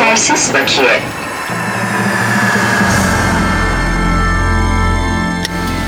Yetersiz 0.00 0.54
bakiye. 0.54 1.00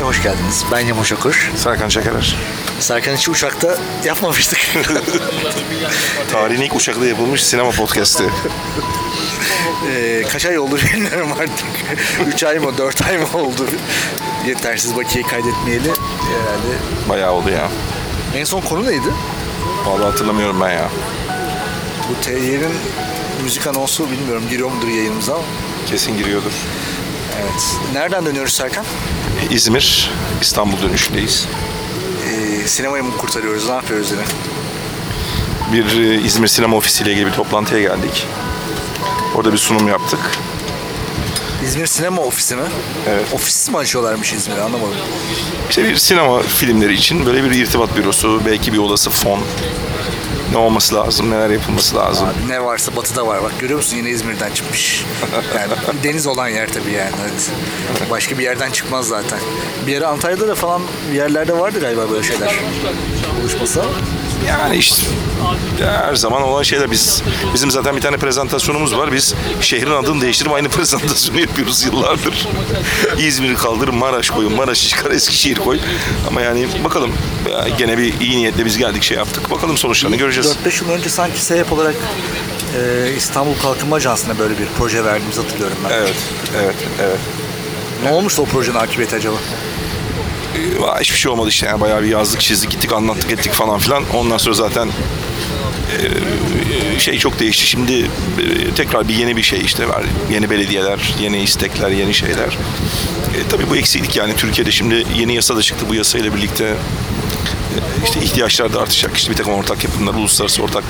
Hoş 0.02 0.22
geldiniz. 0.22 0.64
Ben 0.72 0.80
Yamaç 0.80 1.12
Okur. 1.12 1.50
Serkan 1.56 1.88
Çakarer. 1.88 2.36
Serkan 2.80 3.16
hiç 3.16 3.28
uçakta 3.28 3.78
yapmamıştık. 4.04 4.58
Tarihin 6.32 6.62
ilk 6.62 6.76
uçakta 6.76 7.06
yapılmış 7.06 7.44
sinema 7.44 7.70
podcast'i. 7.70 8.24
Ee, 9.94 10.22
kaç 10.32 10.46
ay 10.46 10.58
oldu 10.58 10.76
bilmiyorum 10.76 11.32
artık. 11.40 11.66
3 12.34 12.44
ay 12.44 12.58
mı 12.58 12.78
4 12.78 13.06
ay 13.06 13.18
mı 13.18 13.26
oldu? 13.34 13.66
Yetersiz 14.46 14.96
bakiye 14.96 15.24
kaydetmeyeli 15.24 15.88
herhalde. 15.88 17.08
Bayağı 17.08 17.32
oldu 17.32 17.50
ya. 17.50 17.68
En 18.36 18.44
son 18.44 18.60
konu 18.60 18.86
neydi? 18.86 19.08
Vallahi 19.86 20.04
hatırlamıyorum 20.04 20.60
ben 20.60 20.70
ya. 20.70 20.88
Bu 22.08 22.24
TY'nin 22.24 22.72
müzik 23.42 23.66
anonsu 23.66 24.10
bilmiyorum 24.10 24.44
giriyor 24.50 24.70
mudur 24.70 24.88
yayınımıza 24.88 25.34
ama. 25.34 25.44
Kesin 25.86 26.18
giriyordur. 26.18 26.52
Evet. 27.40 27.76
Nereden 27.92 28.26
dönüyoruz 28.26 28.52
Serkan? 28.52 28.84
İzmir, 29.50 30.10
İstanbul 30.40 30.82
dönüşündeyiz. 30.82 31.46
Ee, 32.28 32.68
sinemayı 32.68 33.04
mı 33.04 33.16
kurtarıyoruz? 33.16 33.68
Ne 33.68 33.74
yapıyoruz 33.74 34.10
yine? 34.10 34.22
Bir 35.72 36.00
e, 36.00 36.20
İzmir 36.20 36.46
Sinema 36.46 36.76
Ofisi 36.76 37.04
ile 37.04 37.12
ilgili 37.12 37.26
bir 37.26 37.32
toplantıya 37.32 37.80
geldik. 37.80 38.26
Orada 39.34 39.52
bir 39.52 39.58
sunum 39.58 39.88
yaptık. 39.88 40.20
İzmir 41.64 41.86
Sinema 41.86 42.22
Ofisi 42.22 42.56
mi? 42.56 42.62
Evet. 43.08 43.26
Ofis 43.34 43.68
mi 43.70 43.76
açıyorlarmış 43.76 44.32
İzmir'e 44.32 44.62
anlamadım. 44.62 44.96
İşte 45.70 45.84
bir 45.84 45.96
sinema 45.96 46.42
filmleri 46.42 46.94
için 46.94 47.26
böyle 47.26 47.44
bir 47.44 47.50
irtibat 47.50 47.96
bürosu, 47.96 48.42
belki 48.46 48.72
bir 48.72 48.78
olası 48.78 49.10
fon. 49.10 49.40
Ne 50.50 50.58
olması 50.58 50.94
lazım, 50.94 51.30
neler 51.30 51.50
yapılması 51.50 51.96
lazım. 51.96 52.28
Abi 52.28 52.48
ne 52.52 52.64
varsa 52.64 52.96
batıda 52.96 53.26
var. 53.26 53.42
Bak 53.42 53.52
görüyor 53.60 53.78
musun 53.78 53.96
yine 53.96 54.10
İzmir'den 54.10 54.50
çıkmış. 54.50 55.04
Yani 55.54 55.72
deniz 56.04 56.26
olan 56.26 56.48
yer 56.48 56.68
tabii 56.68 56.92
yani. 56.92 57.12
Evet. 57.22 57.50
Başka 58.10 58.38
bir 58.38 58.42
yerden 58.42 58.70
çıkmaz 58.70 59.08
zaten. 59.08 59.38
Bir 59.86 59.92
yere 59.92 60.06
Antalya'da 60.06 60.48
da 60.48 60.54
falan 60.54 60.82
bir 61.12 61.16
yerlerde 61.16 61.58
vardı 61.58 61.80
galiba 61.80 62.10
böyle 62.10 62.26
şeyler. 62.26 62.54
Buluşması. 63.40 63.82
Yani 64.48 64.76
işte 64.76 65.06
her 65.80 66.14
zaman 66.14 66.42
olan 66.42 66.62
şeyler 66.62 66.90
biz 66.90 67.22
bizim 67.54 67.70
zaten 67.70 67.96
bir 67.96 68.00
tane 68.00 68.16
prezentasyonumuz 68.16 68.96
var. 68.96 69.12
Biz 69.12 69.34
şehrin 69.60 69.90
adını 69.90 70.20
değiştirip 70.20 70.52
aynı 70.52 70.68
prezentasyonu 70.68 71.40
yapıyoruz 71.40 71.84
yıllardır. 71.84 72.48
İzmir'i 73.18 73.54
kaldır, 73.54 73.88
Maraş 73.88 74.30
koyun, 74.30 74.52
Maraş'ı 74.52 74.88
çıkar, 74.88 75.10
Eskişehir 75.10 75.56
koy. 75.56 75.78
Ama 76.28 76.40
yani 76.40 76.68
bakalım 76.84 77.12
gene 77.78 77.98
bir 77.98 78.20
iyi 78.20 78.36
niyetle 78.36 78.64
biz 78.64 78.78
geldik 78.78 79.02
şey 79.02 79.16
yaptık. 79.16 79.50
Bakalım 79.50 79.76
sonuçlarını 79.76 80.16
göreceğiz. 80.16 80.56
4-5 80.66 80.84
yıl 80.84 80.90
önce 80.90 81.08
sanki 81.08 81.40
SEYAP 81.40 81.72
olarak 81.72 81.94
e, 82.78 83.12
İstanbul 83.16 83.54
Kalkınma 83.62 83.96
Ajansı'na 83.96 84.38
böyle 84.38 84.58
bir 84.58 84.66
proje 84.78 85.04
verdiğimizi 85.04 85.40
hatırlıyorum 85.40 85.76
ben. 85.84 85.90
Evet, 85.94 86.14
evet, 86.62 86.74
evet. 87.02 87.18
Ne 88.04 88.10
olmuştu 88.10 88.42
o 88.42 88.44
projenin 88.44 88.76
akıbeti 88.76 89.16
acaba? 89.16 89.36
Vay, 90.78 91.00
Hiçbir 91.00 91.18
şey 91.18 91.32
olmadı 91.32 91.48
işte 91.48 91.66
yani 91.66 91.80
bayağı 91.80 92.02
bir 92.02 92.08
yazdık, 92.08 92.40
çizdik, 92.40 92.70
gittik, 92.70 92.92
anlattık, 92.92 93.30
ettik 93.30 93.52
falan 93.52 93.78
filan. 93.78 94.04
Ondan 94.14 94.36
sonra 94.36 94.54
zaten 94.54 94.86
e, 94.86 94.90
şey 97.00 97.18
çok 97.18 97.38
değişti. 97.38 97.66
Şimdi 97.66 97.92
e, 97.92 98.06
tekrar 98.76 99.08
bir 99.08 99.14
yeni 99.14 99.36
bir 99.36 99.42
şey 99.42 99.60
işte 99.60 99.88
var. 99.88 100.02
Yeni 100.32 100.50
belediyeler, 100.50 101.14
yeni 101.20 101.42
istekler, 101.42 101.90
yeni 101.90 102.14
şeyler. 102.14 102.58
E, 103.34 103.48
tabii 103.50 103.70
bu 103.70 103.76
eksiklik 103.76 104.16
yani 104.16 104.36
Türkiye'de 104.36 104.70
şimdi 104.70 105.04
yeni 105.16 105.34
yasa 105.34 105.56
da 105.56 105.62
çıktı. 105.62 105.86
Bu 105.88 105.94
yasayla 105.94 106.34
birlikte 106.34 106.64
e, 106.64 106.74
işte 108.04 108.20
ihtiyaçlar 108.20 108.72
da 108.72 108.80
artacak. 108.80 109.16
İşte 109.16 109.30
bir 109.30 109.36
takım 109.36 109.54
ortak 109.54 109.84
yapımlar, 109.84 110.14
uluslararası 110.14 110.62
ortak 110.62 110.84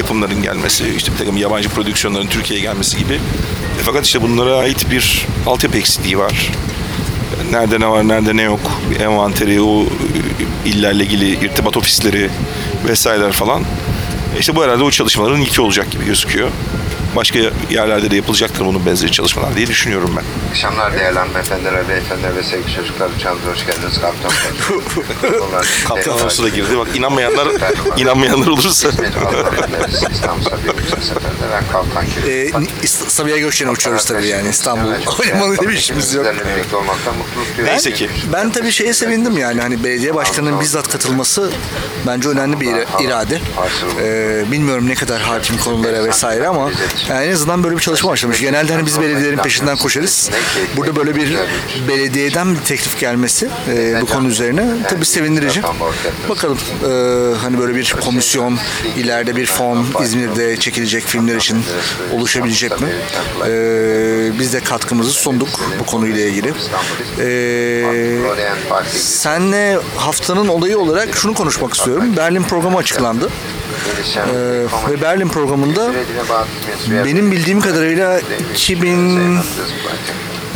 yapımların 0.00 0.42
gelmesi, 0.42 0.94
işte 0.96 1.12
bir 1.12 1.18
takım 1.18 1.36
yabancı 1.36 1.68
prodüksiyonların 1.68 2.26
Türkiye'ye 2.26 2.64
gelmesi 2.64 2.98
gibi. 2.98 3.14
E, 3.14 3.82
fakat 3.82 4.06
işte 4.06 4.22
bunlara 4.22 4.56
ait 4.56 4.90
bir 4.90 5.26
altyapı 5.46 5.78
eksikliği 5.78 6.18
var 6.18 6.50
nerede 7.50 7.80
ne 7.80 7.88
var, 7.88 8.08
nerede 8.08 8.36
ne 8.36 8.42
yok, 8.42 8.60
envanteri, 9.00 9.60
o 9.60 9.82
e, 9.82 10.68
illerle 10.68 11.04
ilgili 11.04 11.44
irtibat 11.44 11.76
ofisleri 11.76 12.30
vesaireler 12.88 13.32
falan. 13.32 13.64
İşte 14.38 14.56
bu 14.56 14.64
herhalde 14.64 14.82
o 14.82 14.90
çalışmaların 14.90 15.40
ilki 15.40 15.60
olacak 15.60 15.90
gibi 15.90 16.04
gözüküyor. 16.04 16.48
Başka 17.16 17.38
yerlerde 17.70 18.10
de 18.10 18.16
yapılacaktır 18.16 18.64
bunun 18.66 18.86
benzeri 18.86 19.12
çalışmalar 19.12 19.56
diye 19.56 19.66
düşünüyorum 19.66 20.14
ben. 20.16 20.50
akşamlar 20.50 20.92
değerli 20.92 21.18
hanımefendiler, 21.18 21.88
beyefendiler 21.88 22.36
ve 22.36 22.42
sevgili 22.42 22.74
çocuklar. 22.74 23.10
Uçağımıza 23.18 23.50
hoş 23.50 23.66
geldiniz. 23.66 24.00
Kaptan 24.00 24.30
Kaptan 25.88 26.12
Alonso 26.12 26.42
da 26.42 26.48
girdi. 26.48 26.78
Bak 26.78 26.88
inanmayanlar 26.96 27.48
inanmayanlar 27.96 28.46
olursa 28.46 28.88
İstanbul 30.12 30.42
Sabiha 30.42 30.72
Gökçen 30.90 31.08
seferde 31.14 31.52
ben 31.52 31.72
Kaptan 31.72 32.04
E, 32.04 32.08
Kirin. 32.08 32.68
İst- 32.82 33.10
Sabiha 33.10 33.38
Gökçen'e 33.38 33.70
uçuyoruz 33.70 34.04
tabii 34.04 34.26
yani 34.26 34.48
İstanbul. 34.48 34.90
Oynamalı 35.20 35.56
bir 35.60 35.68
işimiz 35.68 36.14
yok. 36.14 36.26
Sizlerle 36.26 36.56
birlikte 36.56 36.76
olmaktan 36.76 37.16
mutluluk 37.16 37.46
duyuyorum. 37.56 37.72
Neyse 37.72 37.92
ki. 37.92 38.10
Ben 38.32 38.50
tabii 38.52 38.72
şeye 38.72 38.94
sevindim 38.94 39.38
yani 39.38 39.60
hani 39.60 39.84
belediye 39.84 40.14
başkanının 40.14 40.60
bizzat 40.60 40.88
katılması 40.88 41.50
bence 42.06 42.28
önemli 42.28 42.60
bir 42.60 42.66
ira- 42.66 43.02
irade. 43.04 43.40
Ee, 44.02 44.44
bilmiyorum 44.52 44.88
ne 44.88 44.94
kadar 44.94 45.20
hakim 45.20 45.58
konulara 45.58 46.04
vesaire 46.04 46.46
ama 46.48 46.70
yani 47.08 47.26
en 47.26 47.32
azından 47.32 47.64
böyle 47.64 47.76
bir 47.76 47.80
çalışma 47.80 48.10
başlamış. 48.10 48.40
Genelde 48.40 48.72
hani 48.72 48.86
biz 48.86 49.00
belediyelerin 49.00 49.38
peşinden 49.38 49.76
koşarız. 49.76 50.30
Burada 50.76 50.96
böyle 50.96 51.16
bir 51.16 51.36
belediyeden 51.88 52.54
bir 52.54 52.60
teklif 52.60 52.98
gelmesi 53.00 53.48
e, 53.68 54.00
bu 54.00 54.06
konu 54.06 54.28
üzerine 54.28 54.66
tabii 54.90 55.04
sevindirici. 55.06 55.62
Bakalım 56.28 56.58
e, 56.82 56.88
hani 57.38 57.58
böyle 57.58 57.74
bir 57.74 57.94
komisyon, 58.04 58.58
ileride 58.96 59.36
bir 59.36 59.46
fon 59.46 59.86
İzmir'de 60.02 60.56
çekilecek 60.56 60.79
filmler 60.86 61.36
için 61.36 61.62
oluşabilecek 62.14 62.80
mi? 62.80 62.88
E, 63.46 63.50
biz 64.38 64.52
de 64.52 64.60
katkımızı 64.60 65.10
sunduk 65.10 65.48
bu 65.80 65.86
konuyla 65.86 66.20
ilgili. 66.24 66.48
E, 66.48 67.26
Senle 68.96 69.78
haftanın 69.96 70.48
olayı 70.48 70.78
olarak 70.78 71.16
şunu 71.16 71.34
konuşmak 71.34 71.74
istiyorum. 71.74 72.16
Berlin 72.16 72.42
programı 72.42 72.78
açıklandı. 72.78 73.30
Ee, 74.16 74.90
ve 74.90 75.00
Berlin 75.02 75.28
programında 75.28 75.90
benim 77.04 77.32
bildiğim 77.32 77.60
kadarıyla 77.60 78.20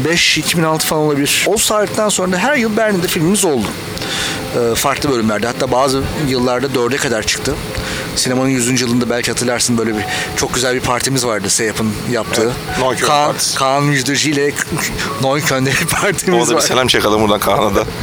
2005-2006 0.04 0.78
falan 0.78 1.02
olabilir. 1.02 1.44
O 1.48 1.56
saatten 1.56 2.08
sonra 2.08 2.38
her 2.38 2.56
yıl 2.56 2.76
Berlin'de 2.76 3.06
filmimiz 3.06 3.44
oldu. 3.44 3.66
Ee, 4.56 4.74
farklı 4.74 5.10
bölümlerde. 5.10 5.46
Hatta 5.46 5.72
bazı 5.72 6.02
yıllarda 6.28 6.74
dörde 6.74 6.96
kadar 6.96 7.22
çıktı. 7.22 7.54
Sinemanın 8.16 8.48
100. 8.48 8.80
yılında 8.80 9.10
belki 9.10 9.30
hatırlarsın 9.30 9.78
böyle 9.78 9.96
bir 9.96 10.04
çok 10.36 10.54
güzel 10.54 10.74
bir 10.74 10.80
partimiz 10.80 11.26
vardı 11.26 11.50
Seyap'ın 11.50 11.92
yaptığı. 12.10 12.52
Neukölln 12.80 13.06
Kaan, 13.06 13.26
Partisi. 13.26 13.58
Kaan 13.58 13.82
Müjdeci 13.84 14.30
ile 14.30 14.52
Neukölln'de 15.22 15.70
bir 15.70 15.86
partimiz 15.86 16.42
o 16.42 16.46
da 16.46 16.50
bir 16.50 16.56
var. 16.56 16.60
selam 16.60 16.86
çakalım 16.86 17.22
buradan 17.22 17.40
Kaan'a 17.40 17.74
da. 17.74 17.84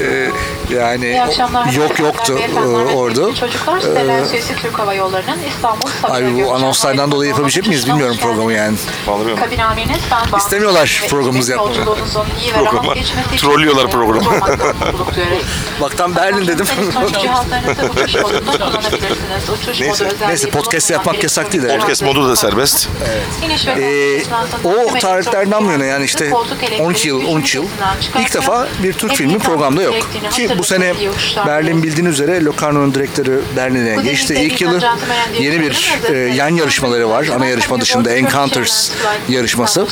Ee, 0.00 0.30
yani 0.74 1.20
yok 1.76 1.98
yoktu 2.00 2.38
e, 2.56 2.60
orada. 2.94 3.34
Çocuklar, 3.34 3.80
Stella 3.80 4.24
Sesi 4.26 4.56
Türk 4.56 4.78
Hava 4.78 4.94
Yolları'nın 4.94 5.38
İstanbul 5.48 5.88
Sabiha 6.02 6.14
Ay 6.14 6.34
bu 6.34 6.54
anonslardan 6.54 7.12
dolayı 7.12 7.30
yapabilecek 7.30 7.66
miyiz 7.66 7.86
bilmiyorum 7.86 8.16
programı 8.20 8.52
yani. 8.52 8.76
Vallahi. 9.06 9.34
İstemiyorlar 10.36 11.02
programımızı 11.08 11.52
yapmayı. 11.52 11.76
Yolculuğunuzun 11.78 12.24
iyi 12.42 12.52
ve 12.52 12.56
Programa 12.58 12.84
rahat 12.84 12.94
geçmesi 12.96 13.34
için 13.34 13.46
trollüyorlar 13.46 13.90
programı. 13.90 14.30
Bak 15.80 15.96
tam 15.98 16.16
Berlin 16.16 16.46
dedim. 16.46 16.66
Kullanabilirsiniz. 16.94 19.53
Neyse, 19.80 20.08
neyse, 20.28 20.50
podcast 20.50 20.90
yapmak 20.90 21.22
yasak 21.22 21.52
değil 21.52 21.62
de. 21.62 21.66
elektronik 21.66 21.84
Podcast 21.86 22.02
modu 22.02 22.28
da 22.28 22.36
serbest. 22.36 22.88
Ve 23.76 23.82
Ee, 23.84 24.22
o 24.64 24.98
tarihlerden 24.98 25.66
bu 25.66 25.70
yana 25.72 25.84
yani 25.84 26.04
işte 26.04 26.30
koltuk 26.30 26.62
elektriği 26.62 26.82
12 26.82 27.08
yıl, 27.08 27.26
13 27.26 27.54
yıl 27.54 27.64
ilk 28.20 28.34
defa 28.34 28.68
bir 28.82 28.92
Türk 28.92 29.14
filmi 29.14 29.38
programda 29.38 29.82
yok. 29.82 29.94
Ki 30.30 30.48
bu 30.58 30.64
sene 30.64 30.94
Berlin 31.46 31.70
buluyor. 31.70 31.82
bildiğin 31.82 32.06
üzere 32.06 32.44
Locarno'nun 32.44 32.94
direktörü 32.94 33.42
Berlin'e 33.56 34.02
geçti. 34.02 34.34
İlk 34.40 34.60
yılı 34.60 34.80
yeni 35.40 35.60
bir 35.60 35.94
e, 36.12 36.16
yan 36.18 36.48
yarışmaları 36.48 37.08
var. 37.10 37.26
Ana 37.36 37.46
yarışma 37.46 37.80
dışında 37.80 38.10
Encounters 38.10 38.90
yarışması. 39.28 39.86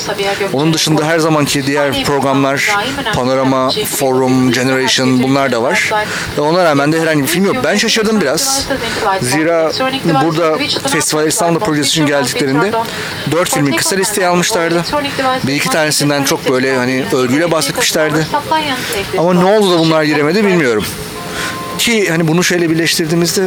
Onun 0.52 0.74
dışında 0.74 1.04
her 1.06 1.18
zamanki 1.18 1.66
diğer 1.66 2.04
programlar 2.04 2.76
Panorama, 3.14 3.70
Forum, 3.96 4.52
Generation 4.52 5.22
bunlar 5.22 5.52
da 5.52 5.62
var. 5.62 5.90
Ve 6.38 6.40
ona 6.40 6.64
rağmen 6.64 6.92
de 6.92 7.00
herhangi 7.00 7.22
bir 7.22 7.28
film 7.28 7.44
yok. 7.44 7.56
Ben 7.64 7.76
şaşırdım 7.76 8.20
biraz. 8.20 8.66
Zira 9.20 9.51
burada 10.24 10.58
Festival 10.88 11.26
İstanbul 11.26 11.60
projesi 11.60 11.88
için 11.88 12.06
geldiklerinde 12.06 12.72
dört 13.32 13.50
filmin 13.54 13.76
kısa 13.76 13.96
listeye 13.96 14.26
almışlardı. 14.28 14.84
Bir 15.46 15.54
iki 15.54 15.68
tanesinden 15.70 16.24
çok 16.24 16.50
böyle 16.50 16.76
hani 16.76 17.04
övgüyle 17.12 17.50
bahsetmişlerdi. 17.50 18.26
Ama 19.18 19.34
ne 19.34 19.44
oldu 19.44 19.70
da 19.74 19.78
bunlar 19.78 20.02
giremedi 20.02 20.44
bilmiyorum. 20.44 20.84
Ki 21.78 22.10
hani 22.10 22.28
bunu 22.28 22.44
şöyle 22.44 22.70
birleştirdiğimizde 22.70 23.42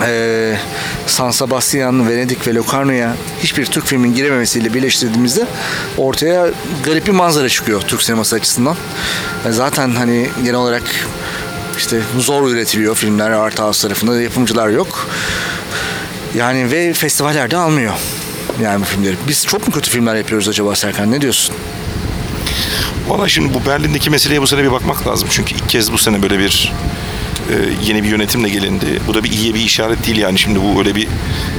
eee 0.00 0.58
San 1.06 1.30
Sebastian, 1.30 2.08
Venedik 2.10 2.46
ve 2.46 2.54
Locarno'ya 2.54 3.14
hiçbir 3.42 3.66
Türk 3.66 3.86
filmin 3.86 4.14
girememesiyle 4.14 4.74
birleştirdiğimizde 4.74 5.46
ortaya 5.98 6.46
garip 6.84 7.06
bir 7.06 7.12
manzara 7.12 7.48
çıkıyor 7.48 7.80
Türk 7.80 8.02
sineması 8.02 8.36
açısından. 8.36 8.76
E, 9.48 9.52
Zaten 9.52 9.90
hani 9.94 10.28
genel 10.44 10.54
olarak 10.56 10.82
işte 11.78 12.00
zor 12.18 12.50
üretiliyor 12.50 12.94
filmler 12.94 13.30
Art 13.30 13.60
House 13.60 13.88
tarafında 13.88 14.22
yapımcılar 14.22 14.68
yok. 14.68 15.08
Yani 16.34 16.70
ve 16.70 16.92
festivallerde 16.92 17.56
almıyor. 17.56 17.94
yani 18.62 18.80
bu 18.80 18.84
filmleri. 18.84 19.16
Biz 19.28 19.46
çok 19.46 19.68
mu 19.68 19.74
kötü 19.74 19.90
filmler 19.90 20.14
yapıyoruz 20.14 20.48
acaba 20.48 20.76
Serkan? 20.76 21.10
Ne 21.10 21.20
diyorsun? 21.20 21.54
Valla 23.08 23.28
şimdi 23.28 23.54
bu 23.54 23.66
Berlin'deki 23.66 24.10
meseleye 24.10 24.42
bu 24.42 24.46
sene 24.46 24.62
bir 24.62 24.72
bakmak 24.72 25.06
lazım. 25.06 25.28
Çünkü 25.30 25.54
ilk 25.54 25.68
kez 25.68 25.92
bu 25.92 25.98
sene 25.98 26.22
böyle 26.22 26.38
bir 26.38 26.72
e, 27.50 27.54
yeni 27.84 28.02
bir 28.02 28.08
yönetimle 28.08 28.48
gelindi. 28.48 29.00
Bu 29.06 29.14
da 29.14 29.24
bir 29.24 29.32
iyiye 29.32 29.54
bir 29.54 29.60
işaret 29.60 30.06
değil 30.06 30.18
yani. 30.18 30.38
Şimdi 30.38 30.60
bu 30.62 30.78
öyle 30.78 30.94
bir 30.94 31.08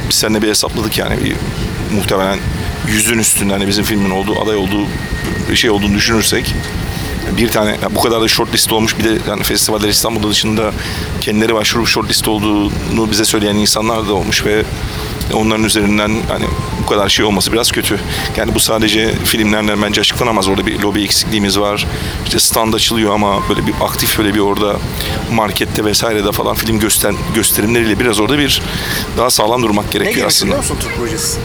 biz 0.10 0.16
seninle 0.16 0.42
bir 0.42 0.50
hesapladık 0.50 0.98
yani. 0.98 1.24
Bir, 1.24 1.36
muhtemelen 1.96 2.40
yüzün 2.88 3.20
üstünde 3.20 3.54
hani 3.54 3.68
bizim 3.68 3.84
filmin 3.84 4.10
olduğu 4.10 4.42
aday 4.42 4.56
olduğu 4.56 4.88
şey 5.56 5.70
olduğunu 5.70 5.96
düşünürsek 5.96 6.56
bir 7.38 7.50
tane 7.50 7.70
yani 7.70 7.96
bu 7.96 8.02
kadar 8.02 8.22
da 8.22 8.28
short 8.28 8.54
list 8.54 8.74
olmuş 8.74 8.98
bir 9.00 9.04
de 9.04 9.18
yani 9.28 9.44
festivaller 9.44 9.90
İstanbul'da 9.90 10.30
dışında 10.30 10.72
kendileri 11.22 11.54
başvurup 11.54 11.88
short 11.88 12.10
list 12.10 12.28
olduğunu 12.28 13.12
bize 13.12 13.26
söyleyen 13.26 13.56
insanlar 13.56 14.08
da 14.08 14.14
olmuş 14.14 14.46
ve 14.46 14.64
onların 15.34 15.64
üzerinden 15.64 16.12
hani 16.30 16.46
bu 16.84 16.86
kadar 16.86 17.10
şey 17.10 17.26
olması 17.26 17.52
biraz 17.52 17.72
kötü. 17.72 18.00
Yani 18.38 18.56
bu 18.56 18.60
sadece 18.60 19.16
filmlerle 19.26 19.82
bence 19.82 20.02
açıklanamaz. 20.02 20.48
Orada 20.48 20.66
bir 20.66 20.80
lobi 20.80 21.04
eksikliğimiz 21.04 21.60
var. 21.60 21.88
İşte 22.26 22.40
stand 22.40 22.74
açılıyor 22.74 23.14
ama 23.14 23.50
böyle 23.50 23.68
bir 23.68 23.74
aktif 23.82 24.18
böyle 24.18 24.34
bir 24.34 24.40
orada 24.40 24.76
markette 25.32 25.86
vesairede 25.86 26.32
falan 26.32 26.56
film 26.56 26.80
göster 26.80 27.14
gösterimleriyle 27.36 28.00
biraz 28.00 28.20
orada 28.20 28.38
bir 28.38 28.62
daha 29.18 29.30
sağlam 29.30 29.64
durmak 29.64 29.92
gerekiyor 29.92 30.28
aslında. 30.28 30.58
musun 30.58 30.78
Türk 30.82 30.98
projesi? 30.98 31.40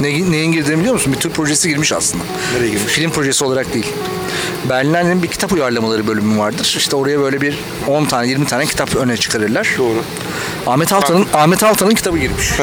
Ne, 0.00 0.30
neyin 0.30 0.52
girdiğini 0.52 0.78
biliyor 0.78 0.94
musun? 0.94 1.12
Bir 1.12 1.18
Türk 1.18 1.34
projesi 1.34 1.68
girmiş 1.68 1.92
aslında. 1.92 2.24
Nereye 2.54 2.68
girmiş? 2.68 2.92
Film 2.92 3.10
projesi 3.10 3.44
olarak 3.44 3.74
değil. 3.74 3.86
Berlinale'nin 4.68 5.22
bir 5.22 5.28
kitap 5.28 5.52
uyarlamaları 5.52 6.06
bölümü 6.06 6.38
vardır. 6.38 6.74
İşte 6.78 6.96
oraya 6.96 7.20
böyle 7.20 7.40
bir 7.40 7.58
10 7.86 8.04
tane 8.04 8.28
20 8.28 8.46
tane 8.46 8.66
kitap 8.66 8.96
öne 8.96 9.16
çıkarırlar. 9.16 9.74
Doğru. 9.78 10.02
Ahmet 10.66 10.92
Altan'ın 10.92 11.26
Ahmet 11.34 11.62
Altan'ın 11.62 11.94
kitabı 11.94 12.18
girmiş. 12.18 12.50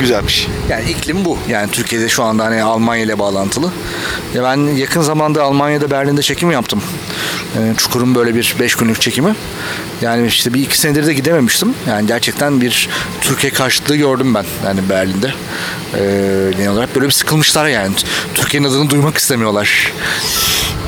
Güzelmiş. 0.00 0.48
Yani 0.70 0.90
iklim 0.90 1.24
bu. 1.24 1.38
Yani 1.48 1.70
Türkiye'de 1.70 2.08
şu 2.08 2.22
anda 2.22 2.44
hani 2.44 2.62
Almanya 2.62 3.02
ile 3.02 3.18
bağlantılı. 3.18 3.72
Ya 4.34 4.42
ben 4.42 4.56
yakın 4.76 5.00
zamanda 5.00 5.42
Almanya'da 5.42 5.90
Berlin'de 5.90 6.22
çekim 6.22 6.50
yaptım. 6.50 6.82
Ee, 7.56 7.74
Çukur'un 7.76 8.14
böyle 8.14 8.34
bir 8.34 8.56
5 8.60 8.74
günlük 8.74 9.00
çekimi. 9.00 9.34
Yani 10.00 10.26
işte 10.26 10.54
bir 10.54 10.62
iki 10.62 10.78
senedir 10.78 11.06
de 11.06 11.14
gidememiştim. 11.14 11.74
Yani 11.88 12.06
gerçekten 12.06 12.60
bir 12.60 12.88
Türkiye 13.20 13.52
karşıtlığı 13.52 13.96
gördüm 13.96 14.34
ben 14.34 14.44
yani 14.64 14.80
Berlin'de. 14.88 15.32
Ee, 15.94 16.52
genel 16.56 16.70
olarak 16.70 16.94
böyle 16.94 17.06
bir 17.06 17.12
sıkılmışlar 17.12 17.66
yani. 17.68 17.94
Türkiye'nin 18.34 18.68
adını 18.68 18.90
duymak 18.90 19.18
istemiyorlar. 19.18 19.92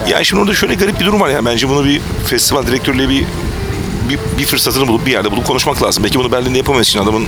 Yani 0.08 0.24
şimdi 0.24 0.42
orada 0.42 0.54
şöyle 0.54 0.74
garip 0.74 1.00
bir 1.00 1.04
durum 1.04 1.20
var 1.20 1.28
ya. 1.30 1.44
Bence 1.44 1.68
bunu 1.68 1.84
bir 1.84 2.00
festival 2.26 2.66
direktörüyle 2.66 3.08
bir 3.08 3.24
bir, 4.12 4.38
bir 4.38 4.46
fırsatını 4.46 4.88
bulup 4.88 5.06
bir 5.06 5.12
yerde 5.12 5.30
bulup 5.30 5.46
konuşmak 5.46 5.82
lazım. 5.82 6.04
Belki 6.04 6.18
bunu 6.18 6.32
Berlin'de 6.32 6.58
yapamayız 6.58 6.88
için 6.88 6.98
adamın 6.98 7.26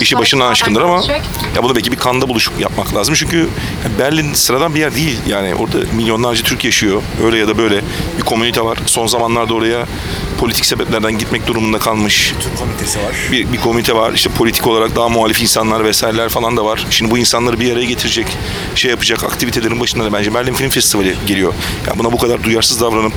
işi 0.00 0.18
başından 0.18 0.50
aşkındır 0.50 0.82
ama 0.82 1.02
ya 1.56 1.62
bunu 1.62 1.74
belki 1.76 1.92
bir 1.92 1.96
kanda 1.96 2.28
buluşup 2.28 2.60
yapmak 2.60 2.94
lazım. 2.94 3.14
Çünkü 3.14 3.48
Berlin 3.98 4.34
sıradan 4.34 4.74
bir 4.74 4.80
yer 4.80 4.94
değil. 4.94 5.18
Yani 5.26 5.54
orada 5.54 5.78
milyonlarca 5.96 6.42
Türk 6.42 6.64
yaşıyor. 6.64 7.02
Öyle 7.24 7.38
ya 7.38 7.48
da 7.48 7.58
böyle 7.58 7.80
bir 8.18 8.22
komünite 8.22 8.64
var. 8.64 8.78
Son 8.86 9.06
zamanlarda 9.06 9.54
oraya 9.54 9.86
politik 10.38 10.66
sebeplerden 10.66 11.18
gitmek 11.18 11.46
durumunda 11.46 11.78
kalmış 11.78 12.34
Türk 12.40 12.58
komitesi 12.58 12.98
var. 12.98 13.14
bir, 13.32 13.52
bir 13.52 13.60
komite 13.60 13.94
var. 13.96 14.12
İşte 14.12 14.30
politik 14.30 14.66
olarak 14.66 14.96
daha 14.96 15.08
muhalif 15.08 15.42
insanlar 15.42 15.84
vesaireler 15.84 16.28
falan 16.28 16.56
da 16.56 16.64
var. 16.64 16.86
Şimdi 16.90 17.10
bu 17.10 17.18
insanları 17.18 17.60
bir 17.60 17.72
araya 17.72 17.84
getirecek, 17.84 18.26
şey 18.74 18.90
yapacak 18.90 19.24
aktivitelerin 19.24 19.80
başında 19.80 20.04
da 20.04 20.12
bence 20.12 20.34
Berlin 20.34 20.54
Film 20.54 20.68
Festivali 20.68 21.14
geliyor. 21.26 21.54
Yani 21.86 21.98
buna 21.98 22.12
bu 22.12 22.18
kadar 22.18 22.44
duyarsız 22.44 22.80
davranıp 22.80 23.12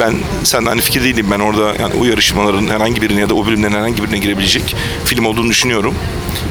ben 0.00 0.14
sen 0.44 0.64
aynı 0.64 0.80
fikir 0.80 1.04
değilim. 1.04 1.26
Ben 1.30 1.40
orada 1.40 1.74
yani 1.80 1.94
o 2.00 2.04
yarışmaların 2.28 2.66
herhangi 2.66 3.02
birine 3.02 3.20
ya 3.20 3.28
da 3.28 3.34
o 3.34 3.46
bölümlerin 3.46 3.72
herhangi 3.72 4.02
birine 4.02 4.18
girebilecek 4.18 4.76
film 5.04 5.24
olduğunu 5.24 5.48
düşünüyorum. 5.48 5.94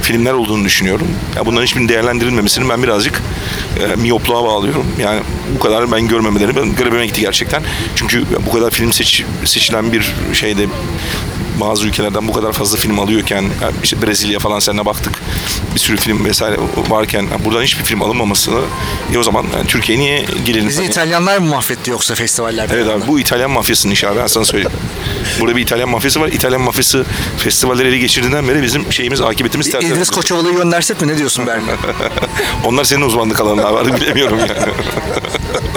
Filmler 0.02 0.34
olduğunu 0.34 0.66
düşünüyorum. 0.66 1.08
Ya 1.36 1.46
bunların 1.46 1.66
hiçbirinin 1.66 1.90
değerlendirilmemesini 1.90 2.70
ben 2.70 2.84
birazcık 2.84 3.22
e, 3.80 3.96
miyopluğa 3.96 4.44
bağlıyorum. 4.44 4.86
Yani 5.00 5.22
bu 5.56 5.60
kadar 5.60 5.92
ben 5.92 6.08
görmemelerini 6.08 6.56
ben 6.56 6.76
garibime 6.76 7.06
gitti 7.06 7.22
gerçekten. 7.22 7.64
Çünkü 7.96 8.24
bu 8.46 8.52
kadar 8.52 8.72
film 8.72 8.94
seç, 8.94 9.24
seçilen 9.46 9.94
bir 9.94 10.14
şeyde 10.34 10.66
bazı 11.60 11.88
ülkelerden 11.88 12.28
bu 12.28 12.34
kadar 12.34 12.54
fazla 12.54 12.78
film 12.78 13.00
alıyorken 13.00 13.50
işte 13.84 14.02
Brezilya 14.02 14.40
falan 14.40 14.60
seninle 14.60 14.86
baktık 14.86 15.22
bir 15.76 15.80
sürü 15.80 15.98
film 15.98 16.26
vesaire 16.26 16.58
varken 16.90 17.28
buradan 17.46 17.64
hiçbir 17.64 17.84
film 17.84 18.02
alınmamasını 18.02 18.60
e 19.14 19.18
o 19.18 19.24
zaman 19.24 19.46
yani 19.56 19.68
Türkiye 19.68 20.00
niye 20.00 20.26
gelir? 20.46 20.68
Bizi 20.68 20.84
İtalyanlar 20.84 21.38
mı 21.38 21.46
mahvetti 21.50 21.92
yoksa 21.92 22.16
festivallerde? 22.16 22.76
Evet 22.76 22.88
abi 22.88 23.08
bu 23.08 23.20
İtalyan 23.20 23.52
mafyasının 23.52 23.94
işi 23.94 24.08
abi 24.08 24.20
ben 24.20 24.28
sana 24.28 24.46
söyleyeyim. 24.46 24.72
Burada 25.40 25.56
bir 25.56 25.62
İtalyan 25.62 25.90
mafyası 25.90 26.22
var. 26.22 26.28
İtalyan 26.28 26.62
mafyası 26.62 27.06
festivalleri 27.38 27.88
ele 27.88 27.98
geçirdiğinden 27.98 28.48
beri 28.48 28.62
bizim 28.62 28.94
şeyimiz 28.94 29.22
akıbetimiz 29.22 29.72
ters. 29.72 29.84
İdris 29.84 30.10
Koçovalı'yı 30.10 30.56
göndersek 30.56 31.02
mi? 31.02 31.08
Ne 31.08 31.18
diyorsun 31.18 31.48
Berlin'e? 31.48 31.72
Onlar 32.66 32.84
senin 32.84 33.02
uzmanlık 33.02 33.42
alanın 33.42 33.64
abi 33.64 34.02
bilemiyorum 34.02 34.40
yani. 34.40 34.52